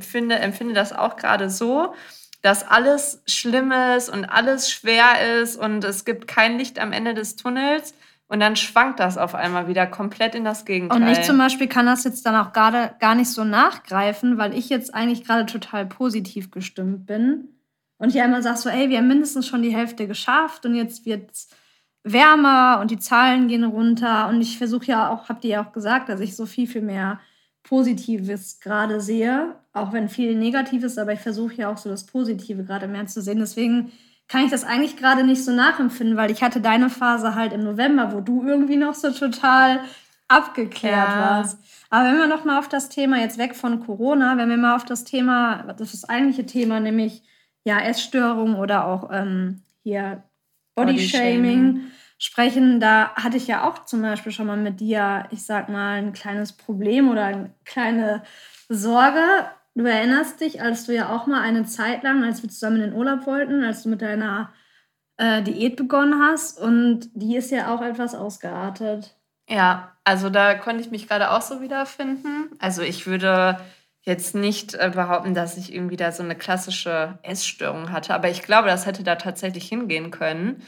[0.00, 1.94] finde, empfinde das auch gerade so,
[2.42, 7.14] dass alles schlimm ist und alles schwer ist und es gibt kein Licht am Ende
[7.14, 7.94] des Tunnels.
[8.26, 11.00] Und dann schwankt das auf einmal wieder komplett in das Gegenteil.
[11.00, 14.56] Und ich zum Beispiel kann das jetzt dann auch gerade gar nicht so nachgreifen, weil
[14.56, 17.48] ich jetzt eigentlich gerade total positiv gestimmt bin.
[17.98, 21.06] Und ich einmal sage so, ey, wir haben mindestens schon die Hälfte geschafft und jetzt
[21.06, 21.48] wird's
[22.04, 24.28] wärmer und die Zahlen gehen runter.
[24.28, 26.82] Und ich versuche ja auch, habt ihr ja auch gesagt, dass ich so viel, viel
[26.82, 27.18] mehr
[27.64, 32.62] Positives gerade sehe, auch wenn viel Negatives, aber ich versuche ja auch so das Positive
[32.62, 33.38] gerade mehr zu sehen.
[33.38, 33.90] Deswegen
[34.28, 37.64] kann ich das eigentlich gerade nicht so nachempfinden, weil ich hatte deine Phase halt im
[37.64, 39.80] November, wo du irgendwie noch so total
[40.28, 41.20] abgeklärt ja.
[41.20, 41.58] warst.
[41.90, 44.76] Aber wenn wir noch mal auf das Thema jetzt weg von Corona, wenn wir mal
[44.76, 47.22] auf das Thema, das ist das eigentliche Thema, nämlich
[47.64, 50.22] ja Essstörung oder auch ähm, hier
[50.74, 55.44] Bodyshaming Body sprechen, da hatte ich ja auch zum Beispiel schon mal mit dir, ich
[55.44, 58.22] sag mal, ein kleines Problem oder eine kleine
[58.68, 59.20] Sorge.
[59.74, 62.90] Du erinnerst dich, als du ja auch mal eine Zeit lang, als wir zusammen in
[62.90, 64.52] den Urlaub wollten, als du mit deiner
[65.16, 69.16] äh, Diät begonnen hast und die ist ja auch etwas ausgeartet.
[69.48, 72.50] Ja, also da konnte ich mich gerade auch so wiederfinden.
[72.58, 73.60] Also ich würde
[74.04, 78.42] jetzt nicht äh, behaupten, dass ich irgendwie da so eine klassische Essstörung hatte, aber ich
[78.42, 80.62] glaube, das hätte da tatsächlich hingehen können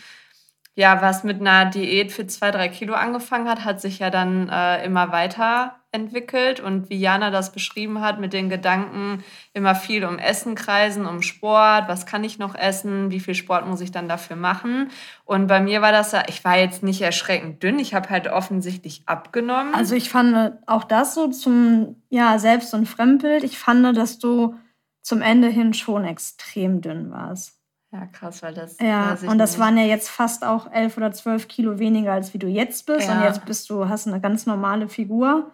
[0.79, 4.51] ja, was mit einer Diät für zwei, drei Kilo angefangen hat, hat sich ja dann
[4.51, 6.61] äh, immer weiterentwickelt.
[6.61, 9.25] Und wie Jana das beschrieben hat, mit den Gedanken
[9.55, 13.67] immer viel um Essen kreisen, um Sport, was kann ich noch essen, wie viel Sport
[13.67, 14.91] muss ich dann dafür machen.
[15.25, 18.29] Und bei mir war das ja, ich war jetzt nicht erschreckend dünn, ich habe halt
[18.29, 19.75] offensichtlich abgenommen.
[19.75, 24.57] Also ich fand auch das so zum, ja, Selbst- und Fremdbild, ich fand, dass du
[25.01, 27.56] zum Ende hin schon extrem dünn warst.
[27.93, 28.79] Ja, krass, weil das.
[28.81, 29.61] Ja, und das nicht.
[29.61, 33.09] waren ja jetzt fast auch elf oder zwölf Kilo weniger, als wie du jetzt bist.
[33.09, 33.17] Ja.
[33.17, 35.51] Und jetzt bist du, hast eine ganz normale Figur.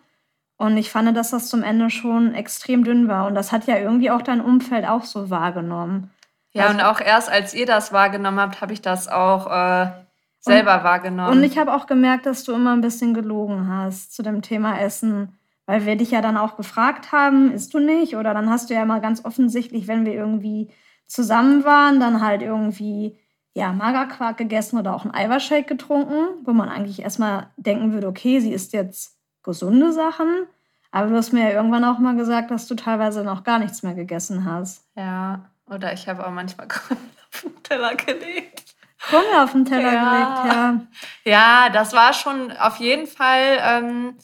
[0.56, 3.26] Und ich fand, dass das zum Ende schon extrem dünn war.
[3.26, 6.10] Und das hat ja irgendwie auch dein Umfeld auch so wahrgenommen.
[6.52, 9.90] Ja, also, und auch erst als ihr das wahrgenommen habt, habe ich das auch äh,
[10.38, 11.36] selber und, wahrgenommen.
[11.36, 14.78] Und ich habe auch gemerkt, dass du immer ein bisschen gelogen hast zu dem Thema
[14.78, 15.38] Essen.
[15.66, 18.16] Weil wir dich ja dann auch gefragt haben, isst du nicht?
[18.16, 20.70] Oder dann hast du ja mal ganz offensichtlich, wenn wir irgendwie
[21.06, 23.18] zusammen waren, dann halt irgendwie
[23.54, 28.40] ja, Magerquark gegessen oder auch einen Eiweißshake getrunken, wo man eigentlich erstmal denken würde, okay,
[28.40, 30.46] sie isst jetzt gesunde Sachen.
[30.90, 33.82] Aber du hast mir ja irgendwann auch mal gesagt, dass du teilweise noch gar nichts
[33.82, 34.86] mehr gegessen hast.
[34.94, 38.74] Ja, oder ich habe auch manchmal Krümel auf den Teller gelegt.
[38.98, 40.10] Krümel auf den Teller ja.
[40.10, 40.80] gelegt, ja.
[41.24, 44.14] Ja, das war schon auf jeden Fall ein ähm,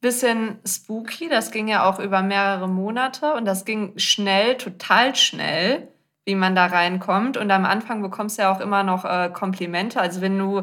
[0.00, 1.28] bisschen spooky.
[1.28, 5.88] Das ging ja auch über mehrere Monate und das ging schnell, total schnell
[6.28, 7.38] wie man da reinkommt.
[7.38, 9.98] Und am Anfang bekommst du ja auch immer noch äh, Komplimente.
[9.98, 10.62] Also wenn du,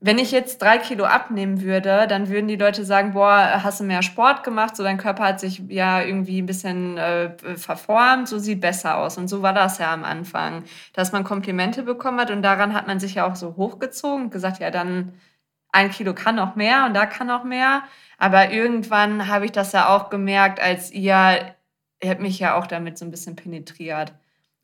[0.00, 3.84] wenn ich jetzt drei Kilo abnehmen würde, dann würden die Leute sagen, boah, hast du
[3.84, 8.40] mehr Sport gemacht, so dein Körper hat sich ja irgendwie ein bisschen äh, verformt, so
[8.40, 9.16] sieht besser aus.
[9.16, 12.88] Und so war das ja am Anfang, dass man Komplimente bekommen hat und daran hat
[12.88, 15.14] man sich ja auch so hochgezogen und gesagt, ja, dann
[15.72, 17.84] ein Kilo kann noch mehr und da kann noch mehr.
[18.18, 21.54] Aber irgendwann habe ich das ja auch gemerkt, als ihr,
[22.02, 24.12] ihr habt mich ja auch damit so ein bisschen penetriert.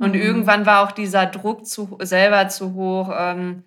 [0.00, 0.20] Und mhm.
[0.20, 3.12] irgendwann war auch dieser Druck zu, selber zu hoch.
[3.16, 3.64] Ähm,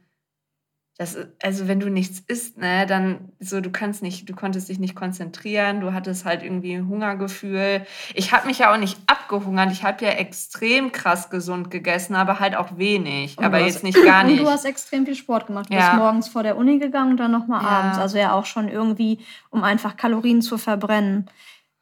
[0.98, 4.78] das, also wenn du nichts isst, ne, dann so, du kannst nicht, du konntest dich
[4.78, 7.86] nicht konzentrieren, du hattest halt irgendwie ein Hungergefühl.
[8.14, 12.40] Ich habe mich ja auch nicht abgehungert, ich habe ja extrem krass gesund gegessen, aber
[12.40, 14.40] halt auch wenig, und aber jetzt hast, nicht gar nicht.
[14.40, 15.70] Und du hast extrem viel Sport gemacht.
[15.70, 15.90] Du ja.
[15.90, 17.70] bist morgens vor der Uni gegangen und dann nochmal ja.
[17.70, 17.98] abends.
[17.98, 19.18] Also ja auch schon irgendwie,
[19.50, 21.28] um einfach Kalorien zu verbrennen.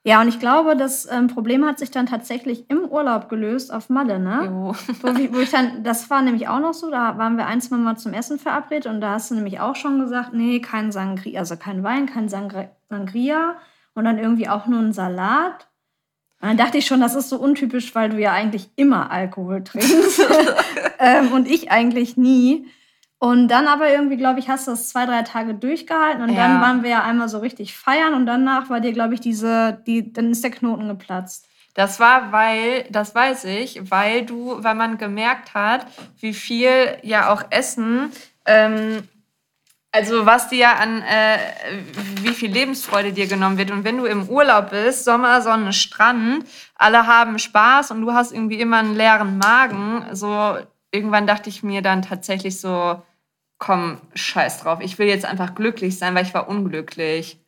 [0.04, 3.89] Ja, und ich glaube, das ähm, Problem hat sich dann tatsächlich im Urlaub gelöst auf
[3.89, 4.45] Malle, ne?
[4.45, 4.76] Jo.
[5.02, 7.78] Wo, wo ich dann, das war nämlich auch noch so, da waren wir ein, zwei
[7.78, 11.39] Mal zum Essen verabredet und da hast du nämlich auch schon gesagt, nee, kein Sangria,
[11.39, 13.58] also kein Wein, kein Sangria
[13.93, 15.68] und dann irgendwie auch nur ein Salat.
[16.41, 19.64] Und dann dachte ich schon, das ist so untypisch, weil du ja eigentlich immer Alkohol
[19.64, 20.20] trinkst
[20.99, 22.66] ähm, und ich eigentlich nie.
[23.24, 26.38] Und dann aber irgendwie, glaube ich, hast du das zwei, drei Tage durchgehalten und ja.
[26.38, 29.80] dann waren wir ja einmal so richtig feiern und danach war dir, glaube ich, diese,
[29.86, 31.47] die, dann ist der Knoten geplatzt.
[31.76, 35.86] Das war, weil, das weiß ich, weil du, weil man gemerkt hat,
[36.19, 38.11] wie viel ja auch Essen,
[38.47, 39.07] ähm,
[39.91, 41.38] also was dir ja an, äh,
[42.24, 43.69] wie viel Lebensfreude dir genommen wird.
[43.69, 46.43] Und wenn du im Urlaub bist, Sommer, Sonne, Strand,
[46.74, 50.57] alle haben Spaß und du hast irgendwie immer einen leeren Magen, so
[50.91, 52.99] irgendwann dachte ich mir dann tatsächlich so,
[53.62, 57.39] komm, scheiß drauf, ich will jetzt einfach glücklich sein, weil ich war unglücklich.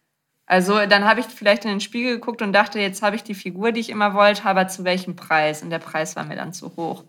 [0.46, 3.34] Also dann habe ich vielleicht in den Spiegel geguckt und dachte, jetzt habe ich die
[3.34, 5.64] Figur, die ich immer wollte, aber zu welchem Preis?
[5.64, 7.04] Und der Preis war mir dann zu hoch.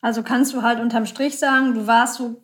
[0.00, 2.40] Also kannst du halt unterm Strich sagen, du warst so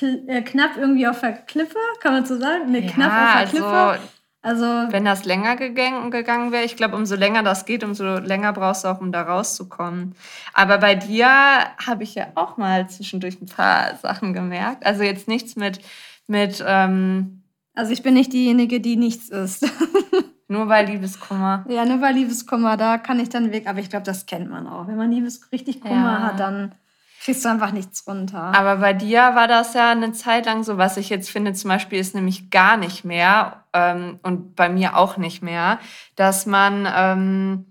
[0.00, 2.72] äh, knapp irgendwie auf der Klippe, kann man so sagen?
[2.72, 3.66] Ne, ja, knapp auf der Klippe.
[3.66, 4.02] Also
[4.40, 8.52] also wenn das länger gegangen, gegangen wäre, ich glaube, umso länger das geht, umso länger
[8.52, 10.14] brauchst du auch, um da rauszukommen.
[10.54, 14.86] Aber bei dir habe ich ja auch mal zwischendurch ein paar Sachen gemerkt.
[14.86, 15.80] Also jetzt nichts mit,
[16.26, 17.42] mit ähm
[17.78, 19.64] also ich bin nicht diejenige, die nichts isst.
[20.48, 21.64] nur bei Liebeskummer.
[21.68, 23.68] Ja, nur bei Liebeskummer, da kann ich dann weg.
[23.68, 24.88] Aber ich glaube, das kennt man auch.
[24.88, 26.22] Wenn man Liebes richtig Kummer ja.
[26.22, 26.74] hat, dann
[27.20, 28.52] kriegst du einfach nichts runter.
[28.54, 31.68] Aber bei dir war das ja eine Zeit lang so, was ich jetzt finde, zum
[31.68, 35.78] Beispiel ist nämlich gar nicht mehr ähm, und bei mir auch nicht mehr,
[36.16, 37.66] dass man ähm,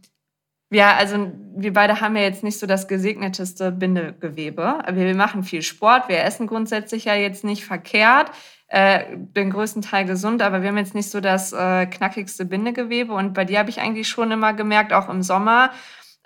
[0.69, 4.79] Ja, also wir beide haben ja jetzt nicht so das gesegneteste Bindegewebe.
[4.91, 8.31] Wir machen viel Sport, wir essen grundsätzlich ja jetzt nicht verkehrt,
[8.67, 13.13] äh, den größten Teil gesund, aber wir haben jetzt nicht so das äh, knackigste Bindegewebe.
[13.13, 15.71] Und bei dir habe ich eigentlich schon immer gemerkt, auch im Sommer,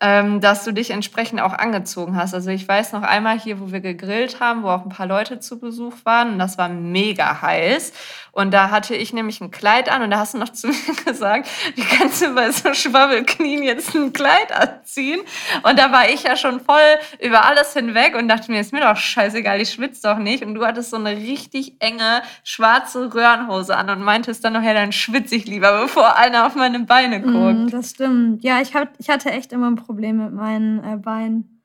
[0.01, 2.33] ähm, dass du dich entsprechend auch angezogen hast.
[2.33, 5.39] Also ich weiß noch einmal hier, wo wir gegrillt haben, wo auch ein paar Leute
[5.39, 7.93] zu Besuch waren und das war mega heiß.
[8.33, 10.95] Und da hatte ich nämlich ein Kleid an und da hast du noch zu mir
[11.05, 15.21] gesagt, wie kannst du bei so Schwabbelknien jetzt ein Kleid anziehen?
[15.61, 18.81] Und da war ich ja schon voll über alles hinweg und dachte mir, ist mir
[18.81, 20.43] doch scheißegal, ich schwitze doch nicht.
[20.43, 24.73] Und du hattest so eine richtig enge schwarze Röhrenhose an und meintest dann noch, ja,
[24.73, 27.67] dann schwitze ich lieber, bevor einer auf meine Beine mm, guckt.
[27.67, 28.43] Mm, das stimmt.
[28.43, 31.61] Ja, ich, hab, ich hatte echt immer ein Problem Problem mit meinen äh, Beinen.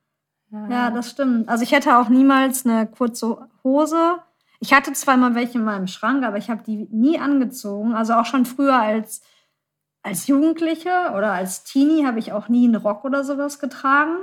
[0.51, 0.69] Ja.
[0.69, 1.49] ja, das stimmt.
[1.49, 4.17] Also ich hätte auch niemals eine kurze Hose.
[4.59, 7.95] Ich hatte zwar mal welche in meinem Schrank, aber ich habe die nie angezogen.
[7.95, 9.23] Also auch schon früher als,
[10.03, 14.17] als Jugendliche oder als Teenie habe ich auch nie einen Rock oder sowas getragen.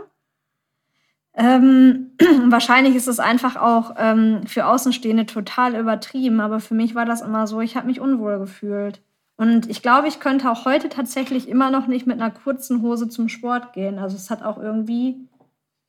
[1.33, 2.11] Ähm,
[2.47, 7.21] wahrscheinlich ist es einfach auch ähm, für Außenstehende total übertrieben, aber für mich war das
[7.21, 9.01] immer so, ich habe mich unwohl gefühlt.
[9.35, 13.09] Und ich glaube, ich könnte auch heute tatsächlich immer noch nicht mit einer kurzen Hose
[13.09, 13.97] zum Sport gehen.
[13.97, 15.27] Also es hat auch irgendwie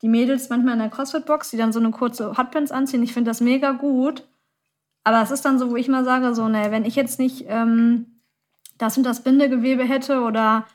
[0.02, 3.02] die Mädels manchmal in der CrossFit-Box, die dann so eine kurze Hotpants anziehen.
[3.02, 4.26] Ich finde das mega gut.
[5.04, 7.44] Aber es ist dann so, wo ich mal sage, so, ne, wenn ich jetzt nicht
[7.48, 8.06] ähm,
[8.78, 10.66] das und das Bindegewebe hätte oder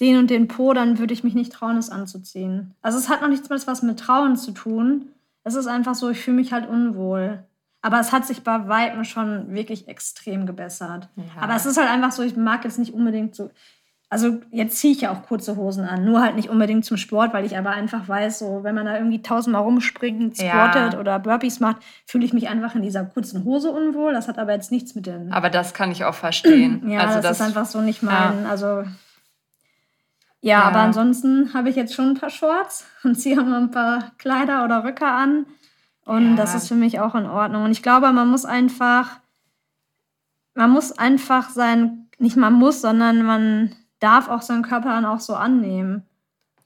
[0.00, 2.74] den und den Po, dann würde ich mich nicht trauen, es anzuziehen.
[2.82, 5.08] Also es hat noch nichts mehr was mit Trauen zu tun.
[5.44, 7.44] Es ist einfach so, ich fühle mich halt unwohl.
[7.82, 11.08] Aber es hat sich bei Weitem schon wirklich extrem gebessert.
[11.16, 11.24] Ja.
[11.40, 13.50] Aber es ist halt einfach so, ich mag jetzt nicht unbedingt so.
[14.08, 17.34] Also jetzt ziehe ich ja auch kurze Hosen an, nur halt nicht unbedingt zum Sport,
[17.34, 21.00] weil ich aber einfach weiß, so wenn man da irgendwie tausendmal rumspringt, squattet ja.
[21.00, 24.12] oder Burpees macht, fühle ich mich einfach in dieser kurzen Hose unwohl.
[24.12, 25.32] Das hat aber jetzt nichts mit den.
[25.32, 26.88] Aber das kann ich auch verstehen.
[26.88, 28.44] ja, also das, das, ist einfach so nicht mein.
[28.44, 28.48] Ja.
[28.48, 28.84] Also
[30.46, 34.12] ja, aber ansonsten habe ich jetzt schon ein paar Shorts und ziehe mal ein paar
[34.18, 35.46] Kleider oder Röcke an.
[36.06, 36.36] Und ja.
[36.36, 37.64] das ist für mich auch in Ordnung.
[37.64, 39.18] Und ich glaube, man muss einfach,
[40.54, 45.20] man muss einfach sein, nicht man muss, sondern man darf auch seinen Körper dann auch
[45.20, 46.06] so annehmen.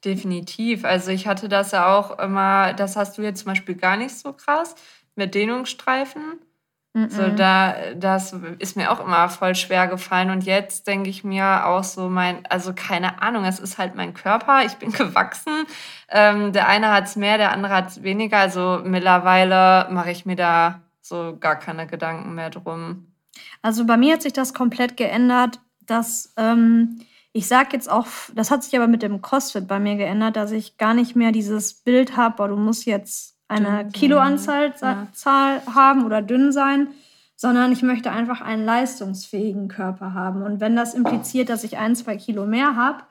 [0.05, 0.85] Definitiv.
[0.85, 4.17] Also ich hatte das ja auch immer, das hast du jetzt zum Beispiel gar nicht
[4.17, 4.75] so krass
[5.17, 6.23] mit Dehnungsstreifen.
[6.93, 10.31] So, da, das ist mir auch immer voll schwer gefallen.
[10.31, 14.13] Und jetzt denke ich mir auch so, mein, also keine Ahnung, es ist halt mein
[14.13, 15.67] Körper, ich bin gewachsen.
[16.09, 18.39] Ähm, der eine hat es mehr, der andere hat es weniger.
[18.39, 23.07] Also mittlerweile mache ich mir da so gar keine Gedanken mehr drum.
[23.63, 28.51] Also bei mir hat sich das komplett geändert, dass ähm, ich sage jetzt auch, das
[28.51, 31.75] hat sich aber mit dem CrossFit bei mir geändert, dass ich gar nicht mehr dieses
[31.75, 35.07] Bild habe, du musst jetzt eine Kiloanzahl ja.
[35.13, 36.89] Zahl haben oder dünn sein,
[37.35, 40.43] sondern ich möchte einfach einen leistungsfähigen Körper haben.
[40.43, 43.03] Und wenn das impliziert, dass ich ein, zwei Kilo mehr habe,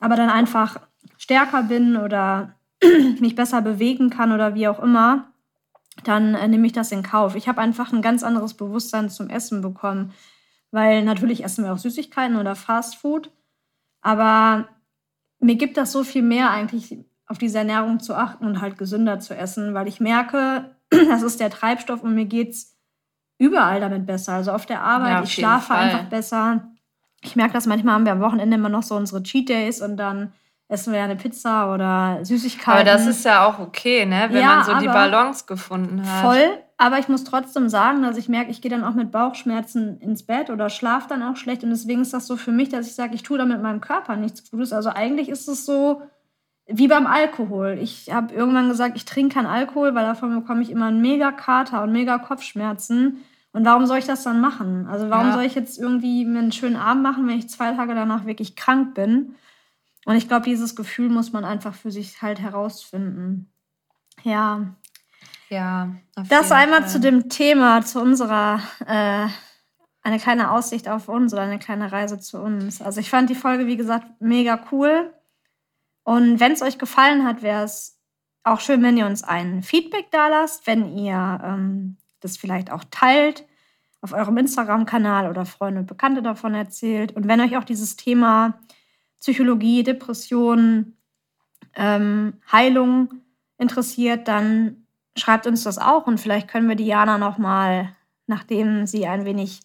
[0.00, 0.80] aber dann einfach
[1.18, 2.54] stärker bin oder
[3.20, 5.26] mich besser bewegen kann oder wie auch immer,
[6.04, 7.36] dann äh, nehme ich das in Kauf.
[7.36, 10.12] Ich habe einfach ein ganz anderes Bewusstsein zum Essen bekommen,
[10.70, 13.30] weil natürlich essen wir auch Süßigkeiten oder Fast Food,
[14.00, 14.68] aber
[15.38, 16.96] mir gibt das so viel mehr eigentlich
[17.30, 21.38] auf diese Ernährung zu achten und halt gesünder zu essen, weil ich merke, das ist
[21.38, 22.76] der Treibstoff und mir geht es
[23.38, 24.34] überall damit besser.
[24.34, 25.78] Also auf der Arbeit, ja, auf ich schlafe Fall.
[25.78, 26.64] einfach besser.
[27.22, 29.96] Ich merke das manchmal haben wir am Wochenende immer noch so unsere Cheat Days und
[29.96, 30.32] dann
[30.66, 32.72] essen wir eine Pizza oder Süßigkeiten.
[32.72, 34.26] Aber das ist ja auch okay, ne?
[34.30, 36.24] wenn ja, man so die Balance gefunden hat.
[36.24, 40.00] Voll, aber ich muss trotzdem sagen, dass ich merke, ich gehe dann auch mit Bauchschmerzen
[40.00, 41.62] ins Bett oder schlafe dann auch schlecht.
[41.62, 43.80] Und deswegen ist das so für mich, dass ich sage, ich tue da mit meinem
[43.80, 44.72] Körper nichts Gutes.
[44.72, 46.02] Also eigentlich ist es so,
[46.72, 47.78] wie beim Alkohol.
[47.80, 51.32] Ich habe irgendwann gesagt, ich trinke keinen Alkohol, weil davon bekomme ich immer einen mega
[51.32, 53.24] Kater und mega Kopfschmerzen.
[53.52, 54.86] Und warum soll ich das dann machen?
[54.86, 55.32] Also warum ja.
[55.34, 58.54] soll ich jetzt irgendwie mir einen schönen Abend machen, wenn ich zwei Tage danach wirklich
[58.54, 59.34] krank bin?
[60.04, 63.52] Und ich glaube, dieses Gefühl muss man einfach für sich halt herausfinden.
[64.22, 64.74] Ja.
[65.48, 65.90] Ja.
[66.28, 66.90] das einmal Fall.
[66.90, 69.26] zu dem Thema, zu unserer, äh,
[70.02, 72.80] eine kleine Aussicht auf uns oder eine kleine Reise zu uns.
[72.80, 75.12] Also ich fand die Folge, wie gesagt, mega cool.
[76.04, 77.98] Und wenn es euch gefallen hat, wäre es
[78.42, 82.84] auch schön, wenn ihr uns ein Feedback da lasst, wenn ihr ähm, das vielleicht auch
[82.90, 83.44] teilt
[84.02, 87.12] auf eurem Instagram-Kanal oder Freunde und Bekannte davon erzählt.
[87.12, 88.58] Und wenn euch auch dieses Thema
[89.20, 90.96] Psychologie, Depression,
[91.74, 93.10] ähm, Heilung
[93.58, 94.86] interessiert, dann
[95.16, 97.94] schreibt uns das auch und vielleicht können wir Diana nochmal,
[98.26, 99.60] nachdem sie ein wenig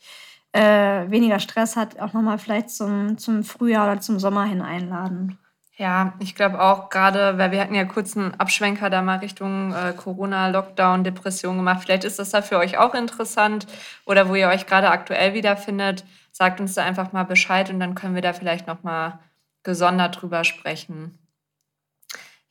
[0.51, 5.37] äh, weniger Stress hat, auch nochmal vielleicht zum, zum Frühjahr oder zum Sommer hin einladen.
[5.77, 9.73] Ja, ich glaube auch gerade, weil wir hatten ja kurz einen Abschwenker da mal Richtung
[9.73, 11.81] äh, Corona, Lockdown, Depression gemacht.
[11.83, 13.67] Vielleicht ist das da für euch auch interessant
[14.05, 16.05] oder wo ihr euch gerade aktuell wiederfindet.
[16.31, 19.19] Sagt uns da einfach mal Bescheid und dann können wir da vielleicht noch mal
[19.63, 21.17] gesondert drüber sprechen.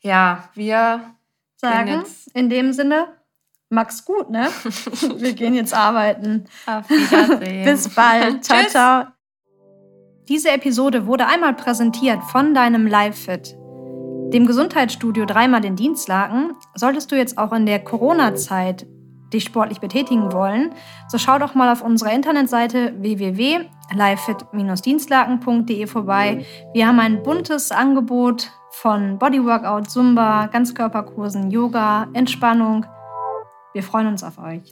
[0.01, 1.14] Ja, wir
[1.57, 2.05] sagen
[2.35, 3.09] in dem Sinne,
[3.70, 4.49] Max gut, ne?
[5.16, 6.45] wir gehen jetzt arbeiten.
[6.66, 7.64] Auf Wiedersehen.
[7.64, 8.45] Bis bald.
[8.45, 9.14] ciao, ciao.
[10.29, 13.55] Diese Episode wurde einmal präsentiert von deinem LiveFit,
[14.33, 16.53] dem Gesundheitsstudio dreimal den Dienstlaken.
[16.75, 18.87] Solltest du jetzt auch in der Corona-Zeit
[19.35, 20.72] dich sportlich betätigen wollen,
[21.09, 26.47] so schau doch mal auf unserer Internetseite www.livefit-dienstlaken.de vorbei.
[26.72, 32.87] Wir haben ein buntes Angebot von Bodyworkout, Zumba, Ganzkörperkursen, Yoga, Entspannung.
[33.75, 34.70] Wir freuen uns auf euch.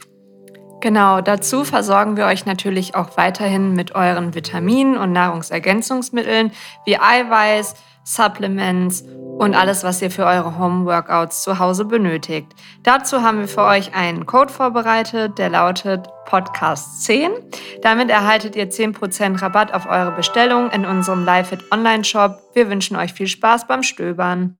[0.83, 6.51] Genau, dazu versorgen wir euch natürlich auch weiterhin mit euren Vitaminen und Nahrungsergänzungsmitteln
[6.85, 9.05] wie Eiweiß, Supplements
[9.39, 12.51] und alles, was ihr für eure Home-Workouts zu Hause benötigt.
[12.83, 17.29] Dazu haben wir für euch einen Code vorbereitet, der lautet Podcast10.
[17.81, 22.41] Damit erhaltet ihr 10% Rabatt auf eure Bestellung in unserem LiveFit Online-Shop.
[22.55, 24.57] Wir wünschen euch viel Spaß beim Stöbern.